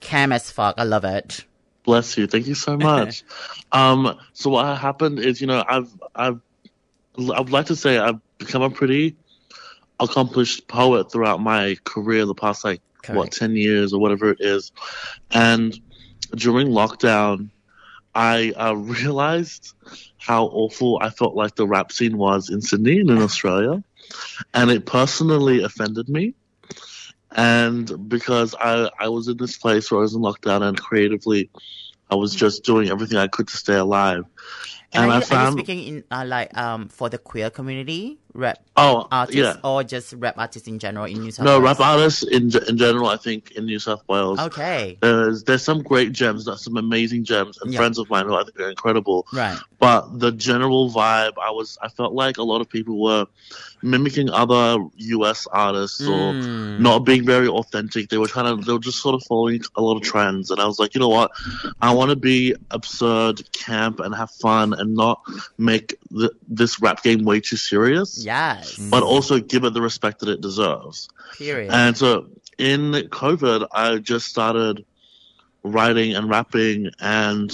[0.00, 0.74] cam as fuck.
[0.78, 1.44] I love it.
[1.84, 2.26] Bless you.
[2.26, 3.24] Thank you so much.
[3.72, 6.40] um, so what happened is, you know, I've, I've,
[7.18, 9.16] I would like to say I've become a pretty
[10.00, 14.72] accomplished poet throughout my career, the past like what ten years or whatever it is,
[15.32, 15.78] and
[16.34, 17.50] during lockdown,
[18.14, 19.74] I uh, realized
[20.18, 23.82] how awful I felt like the rap scene was in Sydney and in Australia,
[24.54, 26.34] and it personally offended me.
[27.34, 31.50] And because I, I was in this place where I was in lockdown and creatively,
[32.10, 34.24] I was just doing everything I could to stay alive.
[34.92, 37.48] And, And are, I you, you found, speaking in uh, like um for the queer
[37.50, 39.56] community, rap oh, artists, yeah.
[39.62, 41.62] or just rap artists in general in New South No, Wales?
[41.62, 44.38] No, rap artists in, in general, I think, in New South Wales.
[44.40, 47.78] Okay, There's, there's some great gems, there's some amazing gems, and Yeah.
[47.78, 49.26] friends of mine who I think are incredible.
[49.32, 49.58] right.
[49.78, 53.26] but the general vibe i was i felt like a lot of people were
[53.82, 56.78] mimicking other us artists or Mm.
[56.78, 59.82] not being very authentic they were trying to they were just sort of following a
[59.82, 61.32] lot of trends and i was like you know what
[61.80, 65.20] i want to be absurd camp and have fun and not
[65.58, 68.76] make the, this rap game way too serious Yes.
[68.78, 71.08] but also give it the respect that it deserves
[71.38, 71.72] Period.
[71.72, 72.26] and so
[72.58, 74.84] in COVID, I just started
[75.64, 77.50] writing and rapping and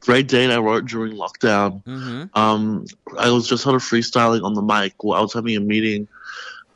[0.00, 1.82] Great Dane I wrote during lockdown.
[1.84, 2.86] hmm Um,
[3.18, 6.06] I was just sort of freestyling on the mic while I was having a meeting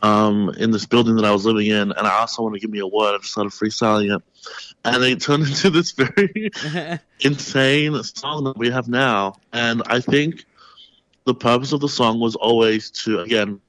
[0.03, 2.71] um, in this building that I was living in, and I asked someone to give
[2.71, 3.15] me a word.
[3.15, 4.23] I just started freestyling it,
[4.85, 6.51] and it turned into this very
[7.21, 9.35] insane song that we have now.
[9.53, 10.45] And I think
[11.25, 13.61] the purpose of the song was always to, again,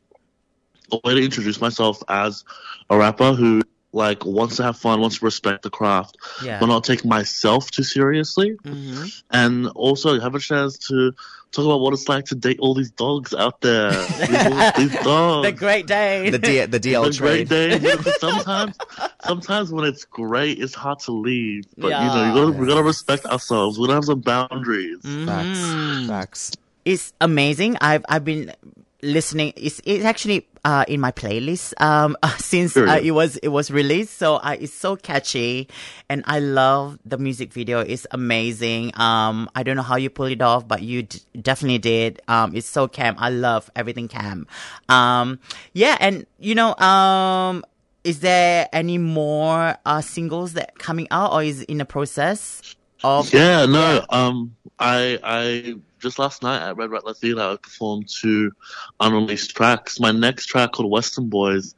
[0.92, 2.44] a way to introduce myself as
[2.90, 3.62] a rapper who
[3.94, 6.60] like wants to have fun, wants to respect the craft, Yeah.
[6.60, 11.14] but not take myself too seriously, hmm and also have a chance to
[11.52, 13.92] talk about what it's like to date all these dogs out there.
[14.18, 15.48] these, these dogs.
[15.50, 16.30] The Great Day.
[16.30, 17.80] The D- the DL The great trade.
[17.82, 17.96] day.
[18.20, 18.78] Sometimes,
[19.26, 21.64] sometimes when it's great, it's hard to leave.
[21.78, 23.78] But you know, you gotta, we gotta respect ourselves.
[23.80, 25.00] We gotta have some boundaries.
[25.04, 25.26] Mm-hmm.
[25.26, 26.08] Facts.
[26.10, 26.52] Facts.
[26.86, 27.78] It's amazing.
[27.82, 28.54] I've I've been
[29.02, 29.54] listening.
[29.56, 34.18] It's it's actually uh in my playlist um since uh, it was it was released.
[34.18, 35.68] So it's so catchy,
[36.10, 37.80] and I love the music video.
[37.80, 38.92] It's amazing.
[39.00, 42.22] Um, I don't know how you pull it off, but you d- definitely did.
[42.28, 43.16] Um, it's so cam.
[43.18, 44.48] I love everything cam.
[44.90, 45.40] Um,
[45.74, 47.64] yeah, and you know um.
[48.04, 52.76] Is there any more uh, singles that coming out, or is it in the process
[53.04, 53.32] of?
[53.32, 54.04] Yeah, no.
[54.10, 58.52] Um, I I just last night at Red Rat Latina I performed two
[59.00, 60.00] unreleased tracks.
[60.00, 61.76] My next track called Western Boys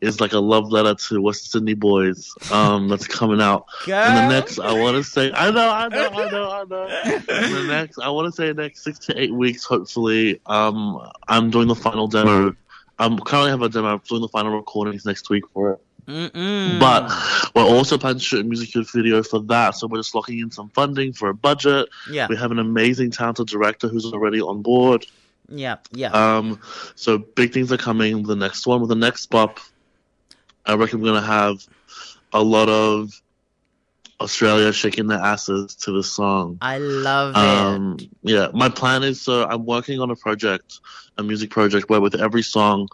[0.00, 2.32] is like a love letter to West Sydney boys.
[2.52, 3.66] Um, that's coming out.
[4.08, 6.86] And the next, I want to say, I know, I know, I know, I know.
[6.86, 11.50] And the next, I want to say, next six to eight weeks, hopefully, um, I'm
[11.50, 12.54] doing the final demo
[12.98, 13.88] I'm currently have a demo.
[13.88, 15.80] I'm doing the final recordings next week for it.
[16.06, 17.10] But
[17.54, 20.50] we're also planning to shoot a music video for that, so we're just locking in
[20.50, 21.88] some funding for a budget.
[22.10, 22.28] Yeah.
[22.28, 25.06] We have an amazing, talented director who's already on board.
[25.48, 26.10] Yeah, yeah.
[26.10, 26.60] Um,
[26.94, 28.22] so big things are coming.
[28.24, 29.60] The next one with the next pop,
[30.64, 31.66] I reckon we're gonna have
[32.32, 33.20] a lot of
[34.20, 36.58] Australia shaking their asses to the song.
[36.60, 37.36] I love it.
[37.36, 40.80] Um, yeah, my plan is so I'm working on a project,
[41.18, 42.88] a music project where with every song,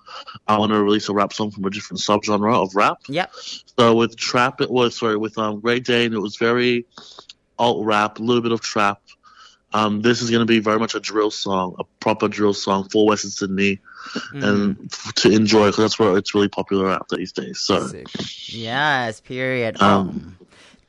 [0.49, 2.99] I want to release a rap song from a different subgenre of rap.
[3.09, 3.33] Yep.
[3.79, 6.87] So with trap, it was sorry with um Great Dane, it was very
[7.59, 9.01] alt rap, a little bit of trap.
[9.75, 12.89] Um, this is going to be very much a drill song, a proper drill song
[12.91, 13.81] for Western Sydney,
[14.33, 17.61] and f- to enjoy because that's where it's really popular out these days.
[17.61, 18.07] So Sick.
[18.49, 19.81] Yes, period.
[19.81, 20.42] Um, oh.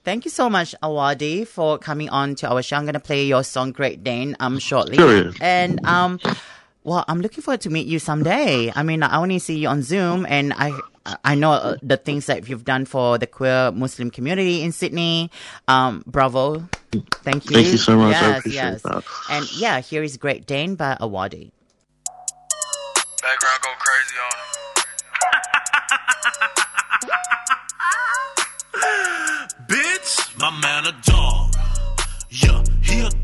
[0.04, 2.76] Thank you so much, Awadi, for coming on to our show.
[2.76, 4.98] I'm gonna play your song Great Dane um shortly.
[4.98, 5.36] Period.
[5.40, 6.20] And um
[6.84, 8.72] well, I'm looking forward to meet you someday.
[8.76, 10.78] I mean, I only see you on Zoom, and I
[11.24, 15.32] I know uh, the things that you've done for the queer Muslim community in Sydney.
[15.70, 16.68] Um, bravo,
[17.24, 17.56] thank you.
[17.56, 18.16] Thank you so much.
[18.16, 18.82] I Yes, appreciate yes.
[18.84, 19.04] that.
[19.30, 21.52] And yeah, here is Great Dane by Awadi.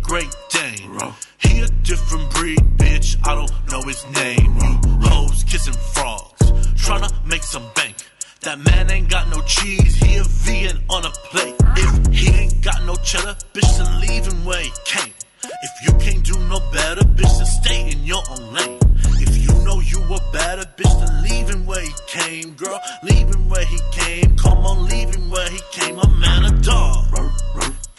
[0.10, 0.97] Great Dane.
[1.38, 3.16] He a different breed, bitch.
[3.28, 4.57] I don't know his name.
[4.57, 6.41] You hoes kissing frogs,
[6.84, 7.95] tryna make some bank.
[8.41, 11.55] That man ain't got no cheese, he a vegan on a plate.
[11.78, 15.14] If he ain't got no cheddar, bitch, then leave him where he came.
[15.43, 18.80] If you can't do no better, bitch, then stay in your own lane.
[19.26, 22.82] If you know you a better bitch, then leave him where he came, girl.
[23.03, 24.36] Leave him where he came.
[24.38, 25.99] Come on, leave him where he came.
[25.99, 27.05] A man, a dog.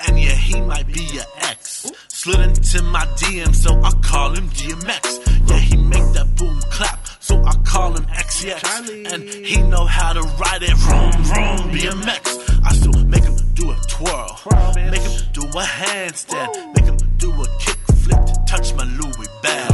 [0.07, 1.90] And yeah, he might be your ex.
[2.09, 5.48] Slid into my DM, so I call him DMX.
[5.48, 9.12] Yeah, he make that boom clap, so I call him XCX.
[9.12, 12.61] And he know how to ride it, vroom, vroom, BMX.
[12.64, 14.38] I still make him do a twirl,
[14.74, 19.28] make him do a handstand, make him do a kick flip to touch my Louis
[19.42, 19.70] bag.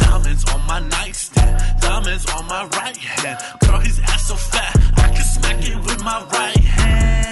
[0.00, 3.60] Diamonds on my nightstand, diamonds on my right hand.
[3.60, 7.23] Girl, his ass so fat, I can smack it with my right hand.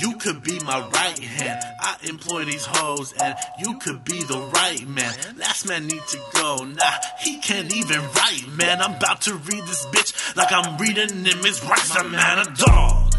[0.00, 1.62] You could be my right hand.
[1.80, 5.14] I employ these hoes, and you could be the right man.
[5.36, 6.64] Last man need to go.
[6.64, 6.90] Nah,
[7.20, 8.82] he can't even write, man.
[8.82, 11.94] I'm about to read this bitch like I'm reading him his rights.
[11.96, 13.12] A man, a dog.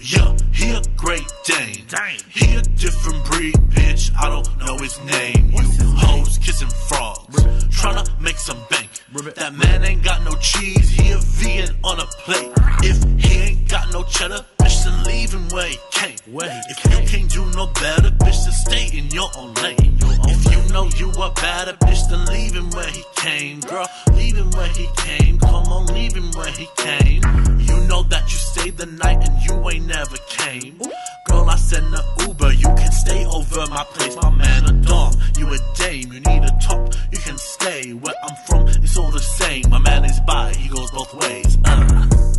[0.00, 1.84] Yeah, he a great Dane.
[2.30, 4.12] He a different breed, bitch.
[4.16, 5.50] I don't know his name.
[5.52, 5.62] You
[5.96, 8.88] hoes kissing frogs, tryna make some bank.
[9.34, 10.88] That man ain't got no cheese.
[10.90, 12.52] He a vegan on a plate.
[12.82, 14.77] If he ain't got no cheddar, bitch,
[15.08, 16.16] him where he came.
[16.26, 19.96] If you can't do no better, bitch, then stay in your own lane.
[20.00, 23.88] If you know you a better bitch, then leave him where he came, girl.
[24.12, 25.38] Leave him where he came.
[25.38, 27.22] Come on, leave him where he came.
[27.58, 30.78] You know that you stayed the night and you ain't never came.
[31.26, 32.52] Girl, I send a Uber.
[32.52, 35.14] You can stay over my place, my man a dog.
[35.38, 36.94] You a dame, you need a talk.
[37.10, 38.68] You can stay where I'm from.
[38.68, 39.64] It's all the same.
[39.70, 41.58] My man is by, he goes both ways.
[41.64, 42.37] Uh.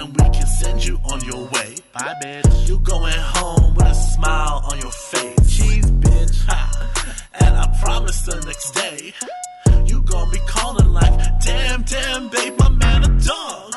[0.00, 1.74] And we can send you on your way.
[1.92, 2.66] Bye, bitch.
[2.66, 5.56] You going home with a smile on your face.
[5.56, 6.46] Cheese, bitch.
[6.46, 6.76] Ha.
[7.40, 9.12] And I promise the next day,
[9.84, 13.74] you gonna be calling like, damn, damn, babe, my man a dog.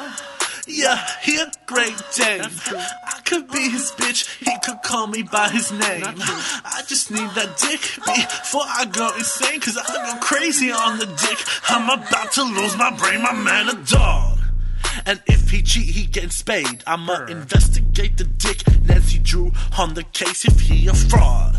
[0.66, 2.42] Yeah, he a great Dane.
[2.42, 6.04] I could be his bitch, he could call me by his name.
[6.06, 11.06] I just need that dick before I go insane, cause I go crazy on the
[11.06, 11.40] dick.
[11.70, 14.33] I'm about to lose my brain, my man a dog.
[15.06, 16.84] And if he cheat, he getting spayed.
[16.88, 18.64] I'ma investigate the dick.
[18.84, 21.56] Nancy Drew on the case if he a fraud.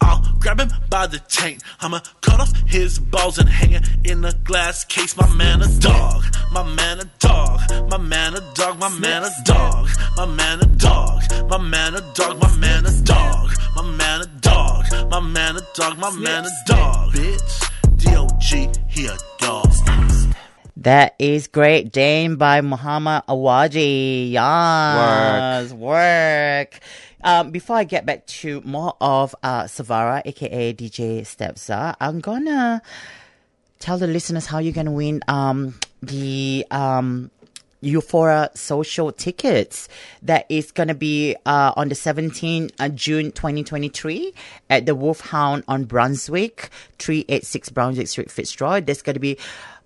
[0.00, 1.62] I'll grab him by the taint.
[1.80, 5.16] I'ma cut off his balls and hang it in a glass case.
[5.16, 6.24] My man a dog.
[6.52, 7.60] My man a dog.
[7.90, 8.78] My man a dog.
[8.78, 9.88] My man a dog.
[10.16, 11.22] My man a dog.
[11.48, 12.40] My man a dog.
[12.40, 13.50] My man a dog.
[13.76, 14.84] My man a dog.
[15.10, 15.98] My man a dog.
[15.98, 17.12] My man a dog.
[17.12, 17.70] Bitch.
[17.96, 20.03] D-O-G, he a dog.
[20.84, 24.32] That is Great Dane by Muhammad Awadi.
[24.32, 25.80] Yes, work.
[25.80, 26.80] Work.
[27.22, 32.20] Um, before I get back to more of uh, Sevara, aka DJ Stev Zar, I'm
[32.20, 32.82] gonna
[33.78, 37.30] tell the listeners how you're gonna win um, the um,
[37.80, 39.88] Euphoria social tickets.
[40.20, 44.34] That is gonna be uh, on the 17th of June 2023
[44.68, 46.68] at the Wolfhound on Brunswick,
[46.98, 48.82] 386 Brunswick Street, Fitzroy.
[48.82, 49.38] There's gonna be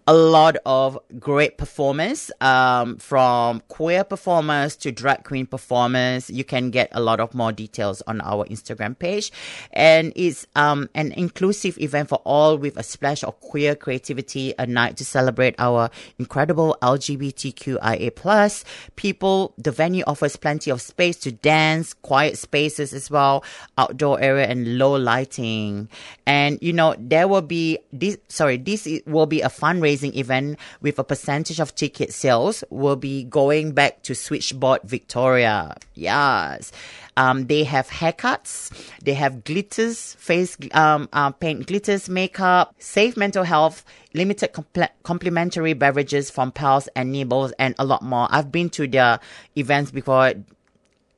[0.09, 6.31] a lot of great performers, um, from queer performers to drag queen performers.
[6.31, 9.31] You can get a lot of more details on our Instagram page.
[9.71, 14.67] And it's, um, an inclusive event for all with a splash of queer creativity, a
[14.67, 18.65] night to celebrate our incredible LGBTQIA plus
[18.97, 19.53] people.
[19.59, 23.45] The venue offers plenty of space to dance, quiet spaces as well,
[23.77, 25.91] outdoor area and low lighting.
[26.27, 29.51] And, you know, there will be this, sorry, this will be a
[29.99, 35.77] fundraising event with a percentage of ticket sales will be going back to Switchboard Victoria.
[35.95, 36.73] Yes.
[37.17, 38.71] Um, they have haircuts,
[39.03, 43.85] they have glitters, face um, uh, paint glitters, makeup, safe mental health,
[44.15, 48.29] limited comple- complimentary beverages from Pals and Nibbles, and a lot more.
[48.31, 49.19] I've been to their
[49.57, 50.35] events before.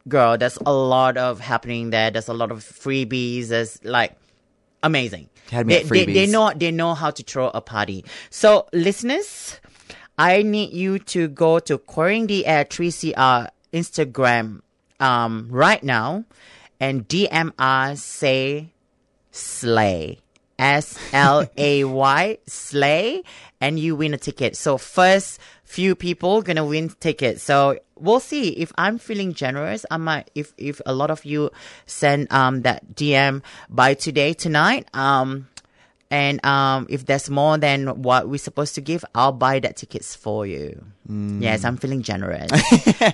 [0.08, 2.10] Girl, there's a lot of happening there.
[2.10, 3.48] There's a lot of freebies.
[3.48, 4.16] There's like
[4.82, 5.28] amazing.
[5.50, 8.04] Had me they, at they, they know they know how to throw a party.
[8.30, 9.60] So listeners,
[10.18, 14.60] I need you to go to Queering the Air 3CR Instagram
[14.98, 16.24] um right now
[16.78, 18.72] and DM us say
[19.30, 20.18] slay.
[20.60, 23.22] S L A Y slay
[23.60, 24.56] and you win a ticket.
[24.56, 27.42] So first few people gonna win tickets.
[27.42, 29.86] So we'll see if I'm feeling generous.
[29.90, 31.50] I might if if a lot of you
[31.86, 34.86] send um that DM by today tonight.
[34.94, 35.48] Um
[36.10, 40.14] and um if there's more than what we're supposed to give, I'll buy that tickets
[40.14, 40.84] for you.
[41.08, 42.50] Yes, I'm feeling generous.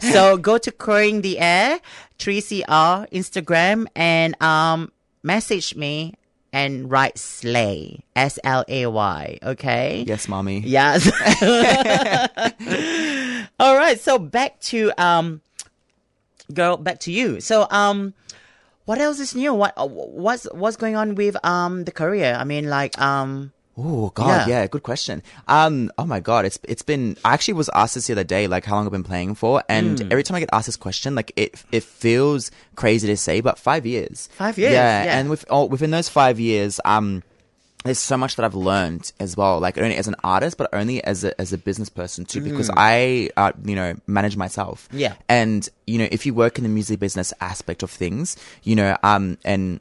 [0.13, 1.79] so go to Queering the Air,
[2.19, 4.91] 3CR Instagram and um
[5.23, 6.15] message me
[6.57, 8.01] and write slay.
[8.17, 9.39] S L A Y.
[9.43, 10.05] Okay?
[10.09, 10.61] Yes, mommy.
[10.61, 11.05] Yes.
[13.61, 14.01] All right.
[14.01, 15.43] So back to um,
[16.55, 17.41] girl, back to you.
[17.41, 18.15] So um,
[18.87, 19.53] what else is new?
[19.53, 22.35] What what's what's going on with um the career?
[22.41, 24.61] I mean, like um, Oh God, Yeah.
[24.63, 24.67] yeah.
[24.67, 25.23] good question.
[25.49, 27.17] Um, oh my God, it's it's been.
[27.25, 29.63] I actually was asked this the other day, like how long I've been playing for,
[29.69, 30.09] and Hmm.
[30.11, 33.59] every time I get asked this question, like it it feels crazy to say, but
[33.59, 34.29] five years.
[34.37, 35.19] Five years, Yeah, yeah.
[35.19, 37.23] and with all, within those five years, um.
[37.85, 41.05] There's so much that I've learned as well, like only as an artist, but only
[41.05, 44.89] as a as a business person too, because I, uh, you know, manage myself.
[44.91, 44.99] Hmm.
[44.99, 45.15] Yeah.
[45.29, 48.97] And you know, if you work in the music business aspect of things, you know,
[49.05, 49.79] um, and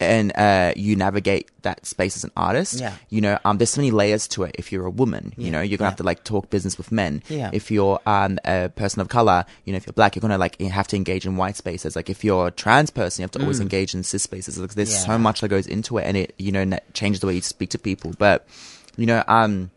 [0.00, 2.94] and uh, you navigate that space as an artist, Yeah.
[3.08, 4.54] you know, um, there's so many layers to it.
[4.58, 7.22] If you're a woman, you know, you're gonna have to like talk business with men.
[7.28, 7.50] Yeah.
[7.52, 10.60] If you're um, a person of color, you know, if you're black, you're gonna like
[10.60, 11.96] have to engage in white spaces.
[11.96, 14.56] Like if you're a trans person, you have to always engage in cis spaces.
[14.58, 14.92] Like there's Mm.
[14.92, 15.06] Yeah.
[15.06, 17.40] so much that goes into it, and it you know that changes the way you
[17.40, 18.14] speak to people.
[18.18, 18.46] But
[18.96, 19.70] you know, um,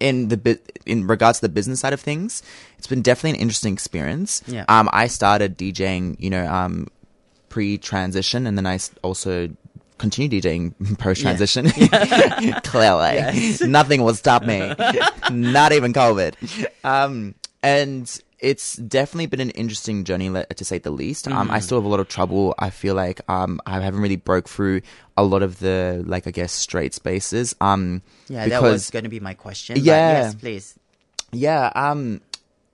[0.00, 2.42] in the in regards to the business side of things,
[2.76, 4.42] it's been definitely an interesting experience.
[4.46, 4.64] Yeah.
[4.68, 6.88] Um, I started DJing, you know, um,
[7.54, 9.48] pre-transition, and then I also
[9.98, 11.70] continue DJing post-transition.
[12.64, 14.74] Clearly, nothing will stop me,
[15.30, 16.34] not even COVID.
[16.82, 21.28] Um, and it's definitely been an interesting journey, to say the least.
[21.28, 21.52] Um, Mm.
[21.52, 22.54] I still have a lot of trouble.
[22.58, 24.82] I feel like um, I haven't really broke through
[25.16, 27.54] a lot of the like I guess straight spaces.
[27.60, 29.76] Um, yeah, because that was going to be my question.
[29.78, 30.22] Yeah.
[30.26, 30.74] yes, please.
[31.32, 32.20] yeah, um,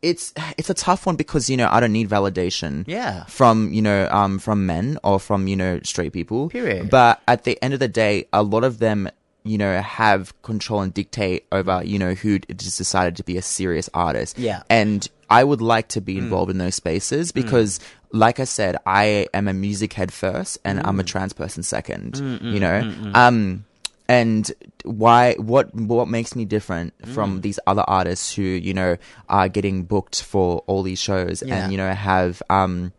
[0.02, 2.84] it's it's a tough one because you know I don't need validation.
[2.86, 3.24] Yeah.
[3.24, 6.48] From you know um from men or from you know straight people.
[6.48, 6.90] Period.
[6.90, 9.08] But at the end of the day, a lot of them
[9.42, 13.42] you know have control and dictate over you know who just decided to be a
[13.42, 14.38] serious artist.
[14.38, 14.62] Yeah.
[14.70, 17.80] And I would like to be involved in those spaces because.
[18.12, 22.18] Like I said, I am a music head first, and I'm a trans person second.
[22.42, 23.64] You know, um,
[24.10, 24.50] and
[24.84, 27.14] why what what makes me different Mm.
[27.14, 28.96] from these other artists who you know
[29.28, 31.54] are getting booked for all these shows Yeah.
[31.56, 32.92] and you know have um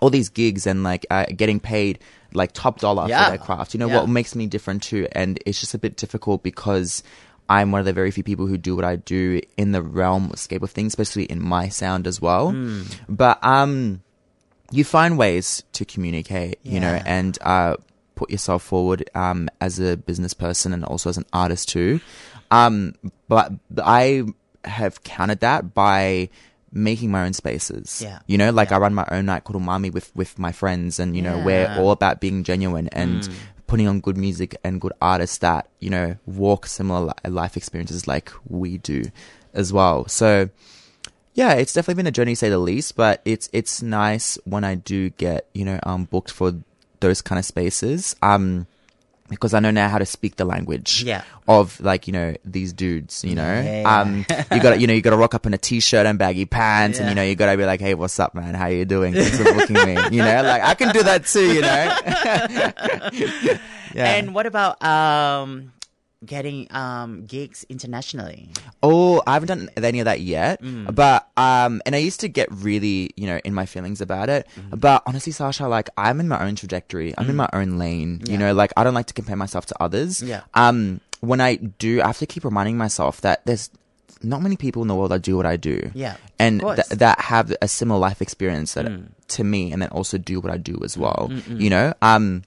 [0.00, 1.98] all these gigs and like uh, getting paid
[2.32, 3.24] like top dollar Yeah.
[3.24, 3.98] for their craft you know Yeah.
[4.00, 7.02] what makes me different too and it's just a bit difficult because
[7.50, 10.30] I'm one of the very few people who do what I do in the realm
[10.36, 12.50] scape of things, especially in my sound as well.
[12.52, 12.82] Hmm.
[13.08, 14.02] But um,
[14.70, 17.76] you find ways to communicate, you know, and uh,
[18.18, 22.00] put yourself forward um, as a business person and also as an artist too.
[22.50, 22.94] Um,
[23.28, 23.52] but
[23.82, 24.24] I
[24.64, 26.28] have countered that by
[26.72, 28.00] making my own spaces.
[28.04, 28.18] Yeah.
[28.26, 28.76] You know, like Yeah.
[28.76, 31.68] I run my own night called Umami with, with my friends and, you know, we're
[31.78, 33.32] all about being genuine and Mm.
[33.66, 38.06] putting on good music and good artists that, you know, walk similar li- life experiences
[38.08, 39.04] like we do
[39.54, 40.06] as well.
[40.08, 40.48] So,
[41.34, 42.96] yeah, it's definitely been a journey, to say the least.
[42.96, 46.50] But it's it's nice when I do get you know um booked for
[47.00, 48.14] those kind of spaces.
[48.22, 48.66] Um,
[49.30, 51.22] because I know now how to speak the language Yeah.
[51.46, 53.22] of like you know these dudes.
[53.24, 54.00] You know, Yeah.
[54.00, 56.18] um, you got to you know you got to rock up in a t-shirt and
[56.18, 58.54] baggy pants, and you know you got to be like, hey, what's up, man?
[58.54, 59.12] How you doing?
[59.12, 59.98] Thanks for booking me.
[60.16, 61.52] You know, like I can do that too.
[61.52, 61.68] You know.
[63.94, 64.14] yeah.
[64.14, 65.72] And what about um
[66.24, 68.48] getting um gigs internationally?
[68.82, 70.62] Oh, I haven't done any of that yet.
[70.62, 70.94] Mm.
[70.94, 74.46] But um, and I used to get really, you know, in my feelings about it.
[74.56, 74.76] Mm-hmm.
[74.78, 77.14] But honestly, Sasha, like I'm in my own trajectory.
[77.16, 78.20] I'm in my own lane.
[78.26, 78.40] You Mm.
[78.40, 80.22] Know, like I don't like to compare myself to others.
[80.22, 80.42] Yeah.
[80.54, 83.70] Um, when I do, I have to keep reminding myself that there's
[84.22, 85.90] not many people in the world that do what I do.
[85.94, 89.06] Yeah, And th- that have a similar life experience that Mm.
[89.38, 91.30] to me, and then also do what I do as well.
[91.48, 91.94] You know.
[92.02, 92.42] Um.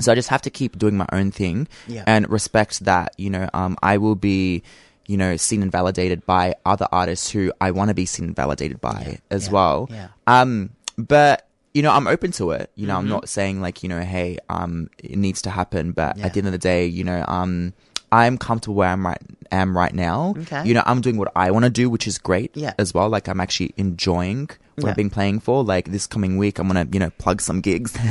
[0.00, 2.04] So I just have to keep doing my own thing Yeah.
[2.06, 4.62] and respect that, you know, um, I will be,
[5.06, 8.36] you know, seen and validated by other artists who I want to be seen and
[8.36, 9.88] validated by as yeah, well.
[9.90, 10.08] yeah.
[10.26, 12.70] Um, but, you know, I'm open to it.
[12.76, 13.02] You know, Mm-hmm.
[13.02, 15.92] I'm not saying like, you know, hey, um, it needs to happen.
[15.92, 16.26] But Yeah.
[16.26, 17.72] at the end of the day, you know, um,
[18.12, 19.20] I'm comfortable where I'm right,
[19.52, 20.34] am right now.
[20.36, 20.66] Okay.
[20.66, 22.74] You know, I'm doing what I want to do, which is great Yeah.
[22.78, 23.08] as well.
[23.08, 24.50] Like I'm actually enjoying
[24.80, 24.90] what Yeah.
[24.90, 25.62] I've been playing for.
[25.64, 27.92] Like this coming week, I'm gonna you know plug some gigs.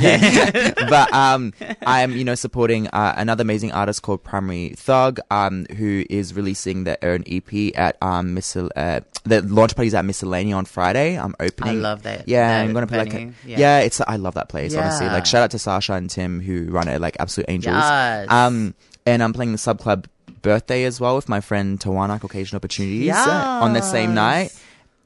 [0.88, 1.52] but um,
[1.86, 6.84] I'm you know supporting uh, another amazing artist called Primary Thug, um, who is releasing
[6.84, 11.18] their own EP at um Miscel- uh, the launch party's at Miscellania on Friday.
[11.18, 11.78] I'm opening.
[11.78, 13.58] I love that- Yeah, that I'm gonna play like a, Yeah.
[13.58, 13.78] yeah.
[13.80, 15.06] it's I love that place honestly.
[15.06, 17.76] Like shout out to Sasha and Tim who run it like absolute angels.
[17.76, 18.26] Yes.
[18.30, 18.74] Um,
[19.06, 20.06] and I'm playing the sub club
[20.42, 24.52] birthday as well with my friend Tawana Caucasian Opportunities uh, on the same night.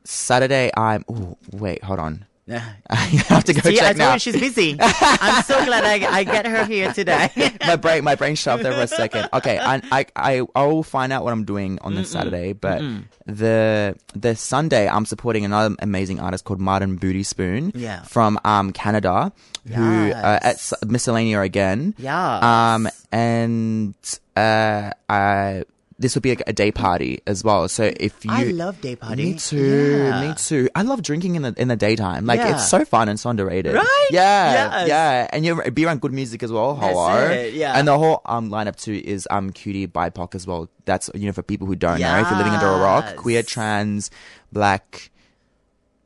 [0.05, 1.05] Saturday, I'm.
[1.09, 2.27] Oh, wait, hold on.
[2.47, 2.63] Yeah.
[2.91, 4.13] I have to go See, I check told now.
[4.13, 4.77] you she's busy.
[4.81, 7.31] I'm so glad I, I get her here today.
[7.67, 9.31] my brain, my brain shut off there for a second.
[9.33, 12.83] Okay, I, I, I, I will find out what I'm doing on this Saturday, but
[13.25, 18.03] the the Sunday I'm supporting another amazing artist called Martin Booty Spoon, Yeah.
[18.03, 19.33] from um Canada,
[19.67, 20.73] who uh, at Yes.
[20.75, 22.75] S- Miscellania again, Yeah.
[22.75, 23.95] um, and
[24.37, 25.65] uh, I.
[25.97, 27.69] This would be a, a day party as well.
[27.69, 29.33] So if you, I love day party.
[29.33, 30.03] Me too.
[30.09, 30.29] Yeah.
[30.29, 30.69] Me too.
[30.75, 32.27] I love drinking in the in the daytime.
[32.27, 32.55] Like Yeah.
[32.55, 33.75] it's so fun and so underrated.
[33.77, 34.07] Right?
[34.11, 34.53] Yeah.
[34.53, 34.89] Yes.
[34.89, 35.29] Yeah.
[35.33, 36.75] And you be around good music as well.
[36.75, 37.31] Hello.
[37.53, 37.79] yeah.
[37.79, 40.69] And the whole um lineup too is um QTBIPOC as well.
[40.85, 43.45] That's you know for people who don't know if you're living under a rock, queer,
[43.45, 44.11] trans,
[44.51, 45.11] black,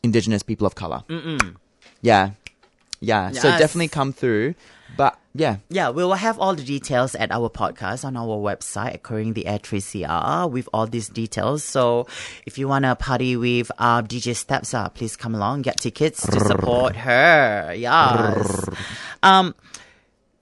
[0.02, 1.02] indigenous people of color.
[1.08, 1.56] Mm-mm.
[2.02, 2.32] Yeah.
[3.00, 3.30] Yeah.
[3.30, 4.54] So definitely come through.
[4.98, 5.58] But yeah.
[5.70, 9.46] Yeah, we will have all the details at our podcast on our website, Occurring the
[9.46, 11.62] Air 3CR, with all these details.
[11.62, 12.08] So
[12.44, 16.26] if you want to party with uh, DJ Stev Zar, please come along, get tickets
[16.26, 17.72] to support her.
[17.76, 18.68] Yes.
[19.22, 19.54] um,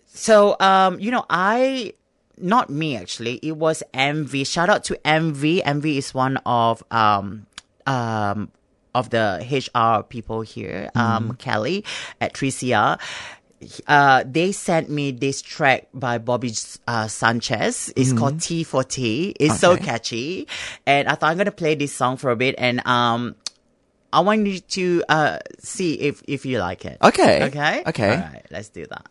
[0.06, 1.92] so, um, you know, I,
[2.38, 4.46] not me actually, it was MV.
[4.46, 5.64] Shout out to MV.
[5.64, 7.46] MV is one of, um,
[7.86, 8.50] um,
[8.94, 11.84] of the HR people here, um, Kelly
[12.18, 12.98] at 3CR
[13.86, 16.52] uh, they sent me this track by Bobby
[16.86, 17.92] uh, Sanchez.
[17.96, 19.34] It's called T for T.
[19.40, 20.48] It's so catchy,
[20.86, 23.34] and I thought I'm gonna play this song for a bit, and um,
[24.12, 26.98] I want you to uh see if if you like it.
[27.02, 27.44] Okay.
[27.44, 27.82] Okay.
[27.86, 28.10] Okay.
[28.10, 28.46] All right.
[28.50, 29.06] Let's do that.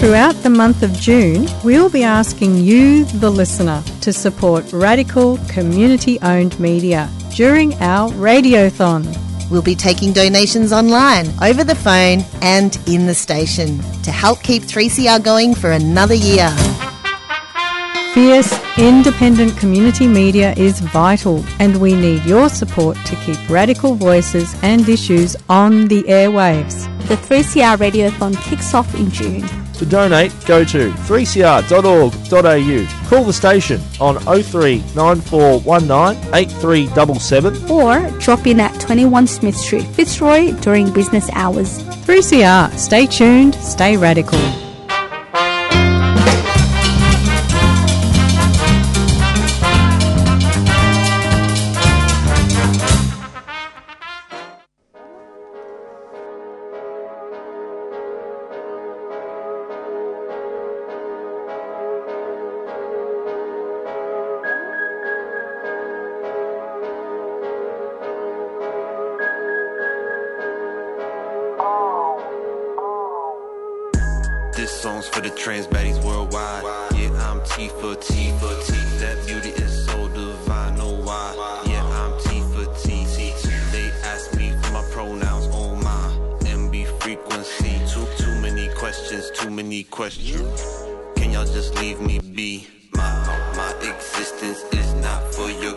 [0.00, 6.18] Throughout the month of June, we'll be asking you, the listener, to support radical community
[6.22, 7.06] owned media
[7.36, 9.29] during our radiothon.
[9.50, 14.62] We'll be taking donations online, over the phone, and in the station to help keep
[14.62, 16.50] 3CR going for another year.
[18.14, 24.54] Fierce, independent community media is vital, and we need your support to keep radical voices
[24.62, 26.86] and issues on the airwaves.
[27.06, 29.59] The 3CR Radiothon kicks off in June.
[29.80, 33.08] To donate, go to 3cr.org.au.
[33.08, 40.92] Call the station on 03 8377 Or drop in at 21 Smith Street, Fitzroy during
[40.92, 41.78] business hours.
[42.04, 44.38] 3CR, stay tuned, stay radical.
[89.90, 90.86] Questions.
[91.16, 92.66] Can y'all just leave me be?
[92.94, 93.10] My
[93.56, 95.74] my existence is not for your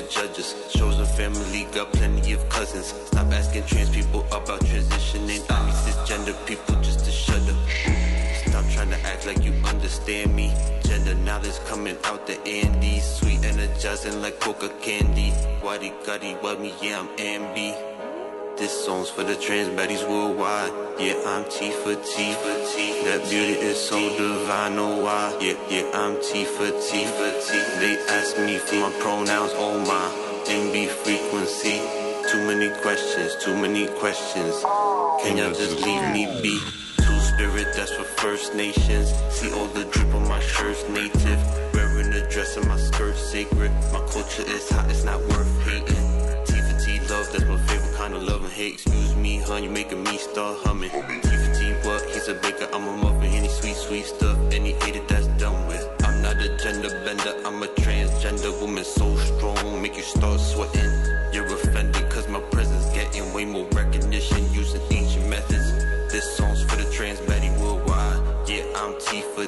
[0.00, 0.72] to judge us.
[0.72, 2.94] Chosen family got plenty of cousins.
[3.06, 5.44] Stop asking trans people about transitioning.
[5.50, 7.56] I need cisgender people just to shut up.
[8.46, 10.52] Stop trying to act like you understand me.
[10.82, 13.04] Gender knowledge coming out the Andes.
[13.18, 15.32] Sweet energizing like coca candy.
[15.62, 17.99] Waddy gutty, what me, yeah, I'm Ambi.
[18.60, 20.70] This song's for the trans baddies worldwide.
[21.00, 22.92] Yeah, I'm T for T for T.
[23.08, 25.34] That beauty is so divine, oh why?
[25.40, 27.56] Yeah, yeah, I'm T for T for T.
[27.80, 30.06] They ask me for my pronouns, oh my.
[30.44, 31.80] MB frequency.
[32.28, 34.60] Too many questions, too many questions.
[35.24, 36.60] Can y'all just leave me be?
[37.00, 39.08] Two spirit, that's for First Nations.
[39.30, 41.40] See all the drip on my shirt's native.
[41.72, 43.72] Wearing a dress and my skirt's sacred.
[43.90, 46.04] My culture is hot, it's not worth hating.
[46.44, 48.74] T for T love, that's my favorite kind of love hate.
[48.74, 50.90] Excuse me, hun, you making me start humming.
[50.90, 52.02] T for T what?
[52.12, 54.38] He's a baker, I'm a muffin, any sweet, sweet stuff.
[54.52, 55.84] Any hater that's done with.
[56.04, 60.92] I'm not a gender bender, I'm a transgender woman so strong, make you start sweating.
[61.32, 65.68] You're offended, cause my presence getting way more recognition using ancient methods.
[66.12, 68.20] This song's for the trans baddie worldwide.
[68.48, 69.46] Yeah, I'm T for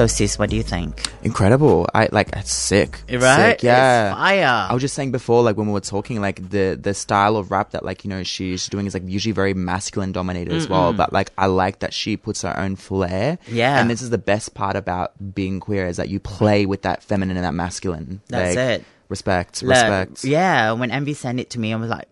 [0.00, 1.12] So, sis, what do you think?
[1.22, 1.86] Incredible.
[1.94, 3.02] I like it's sick.
[3.12, 3.50] Right?
[3.50, 4.08] Sick, yeah.
[4.08, 4.66] It's fire.
[4.70, 7.50] I was just saying before, like when we were talking, like the the style of
[7.50, 10.94] rap that like, you know, she's doing is like usually very masculine dominated as well.
[10.94, 13.36] But like I like that she puts her own flair.
[13.46, 13.78] Yeah.
[13.78, 17.02] And this is the best part about being queer is that you play with that
[17.02, 18.22] feminine and that masculine.
[18.28, 18.84] That's Like, it.
[19.10, 19.62] Respect.
[19.62, 20.24] Like, respect.
[20.24, 22.08] Yeah, when Envy sent it to me, I was like,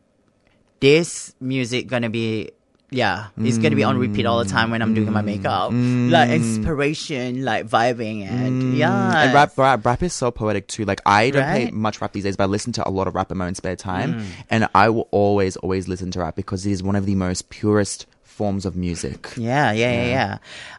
[0.80, 2.51] this music gonna be,
[2.91, 5.70] yeah, it's gonna be on repeat all the time when I'm doing my makeup.
[5.72, 8.89] Like inspiration, like vibing, and yeah.
[8.91, 9.14] Mm.
[9.26, 10.84] And rap, rap, rap is so poetic too.
[10.84, 13.14] Like I don't play much rap these days, but I listen to a lot of
[13.14, 14.24] rap in my own spare time, Mm.
[14.51, 17.51] and I will always, always listen to rap because it is one of the most
[17.51, 19.32] purest forms of music.
[19.36, 20.39] Yeah, yeah, yeah, yeah.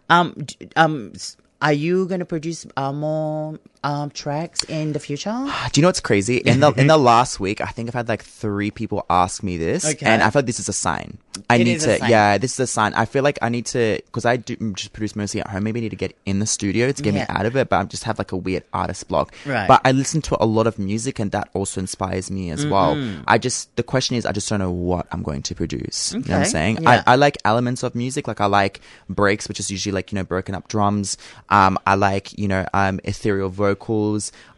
[0.09, 0.45] Um,
[0.75, 1.13] um,
[1.61, 5.31] are you gonna produce uh, more um tracks in the future?
[5.71, 6.37] Do you know what's crazy?
[6.37, 9.57] In the in the last week, I think I've had like three people ask me
[9.57, 10.05] this, Okay.
[10.05, 11.17] and I feel like this is a sign.
[11.49, 12.93] I It need to, yeah, this is a sign.
[12.95, 15.63] I feel like I need to because I do just produce mostly at home.
[15.63, 17.21] Maybe I need to get in the studio to get Yeah.
[17.21, 19.33] me out of it, but I just have like a weird artist block.
[19.45, 19.65] Right.
[19.67, 22.95] But I listen to a lot of music, and that also inspires me as well.
[22.95, 23.23] Mhm.
[23.25, 26.11] I just the question is, I just don't know what I'm going to produce.
[26.13, 26.79] You know what I'm saying?
[26.81, 27.03] Yeah.
[27.07, 30.17] I, I like elements of music, like I like breaks, which is usually like you
[30.17, 31.15] know broken up drums.
[31.49, 33.68] Um, I like you know um ethereal vocals.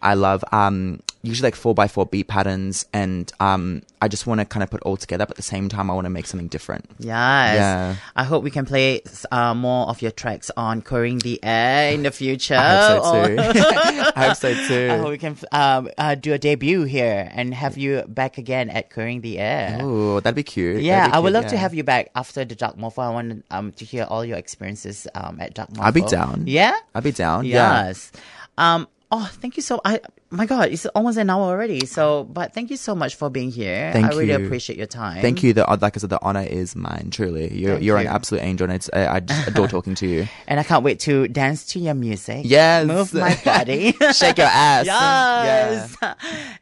[0.01, 4.39] I love um usually like four by four beat patterns, and um I just want
[4.41, 6.25] to kind of put all together, but at the same time I want to make
[6.25, 6.85] something different.
[6.97, 7.55] Yes.
[7.55, 7.95] Yeah.
[8.15, 9.01] I hope we can play
[9.31, 12.55] uh, more of your tracks on Queering the Air in the future.
[12.55, 13.35] I hope so too.
[14.15, 14.89] I hope so too.
[14.91, 18.71] I hope we can um, uh, do a debut here and have you back again
[18.71, 19.77] at Queering the Air.
[19.81, 20.81] Oh, that'd be cute.
[20.81, 23.03] Yeah, be I would cute, love to have you back after the Dark Mofo.
[23.03, 25.83] I want um, to hear all your experiences um, at Dark Mofo.
[25.83, 26.45] I'd be down.
[26.47, 26.73] Yeah?
[26.95, 27.45] I'd be down.
[27.45, 27.85] Yeah.
[27.85, 28.11] Yes.
[28.57, 29.99] Um, oh, thank you so I
[30.33, 31.85] my God, it's almost an hour already.
[31.85, 33.91] So, but thank you so much for being here.
[33.91, 34.45] Thank I really you.
[34.45, 35.21] appreciate your time.
[35.21, 35.51] Thank you.
[35.51, 37.09] The, like I said, the honor is mine.
[37.11, 40.07] Truly, you're Thank you're an absolute angel, and it's I, I just adore talking to
[40.07, 40.27] you.
[40.47, 42.41] And I can't wait to dance to your music.
[42.45, 42.87] Yes.
[42.87, 43.91] Move my body.
[44.13, 44.87] Shake your ass.
[45.41, 45.97] Yes.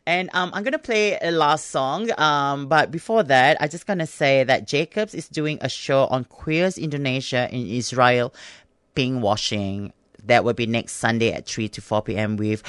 [0.06, 2.10] And um, I'm going to play a last song.
[2.20, 6.06] Um, but before that, I just going to say that Jacobs is doing a show
[6.08, 8.34] on Queers Indonesia in Israel,
[8.95, 9.93] pink washing.
[10.30, 12.38] That will be next Sunday at 3 to 4 p.m.
[12.38, 12.61] with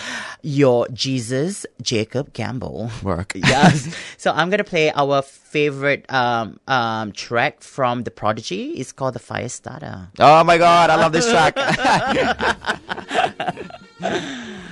[0.42, 2.90] your Jesus, Jacob Gamble.
[3.02, 3.34] Work.
[3.50, 3.94] Yes.
[4.16, 8.70] so I'm going to play our favorite um, um, track from The Prodigy.
[8.80, 10.08] It's called The Fire Starter.
[10.18, 11.54] Oh my god, I love this track.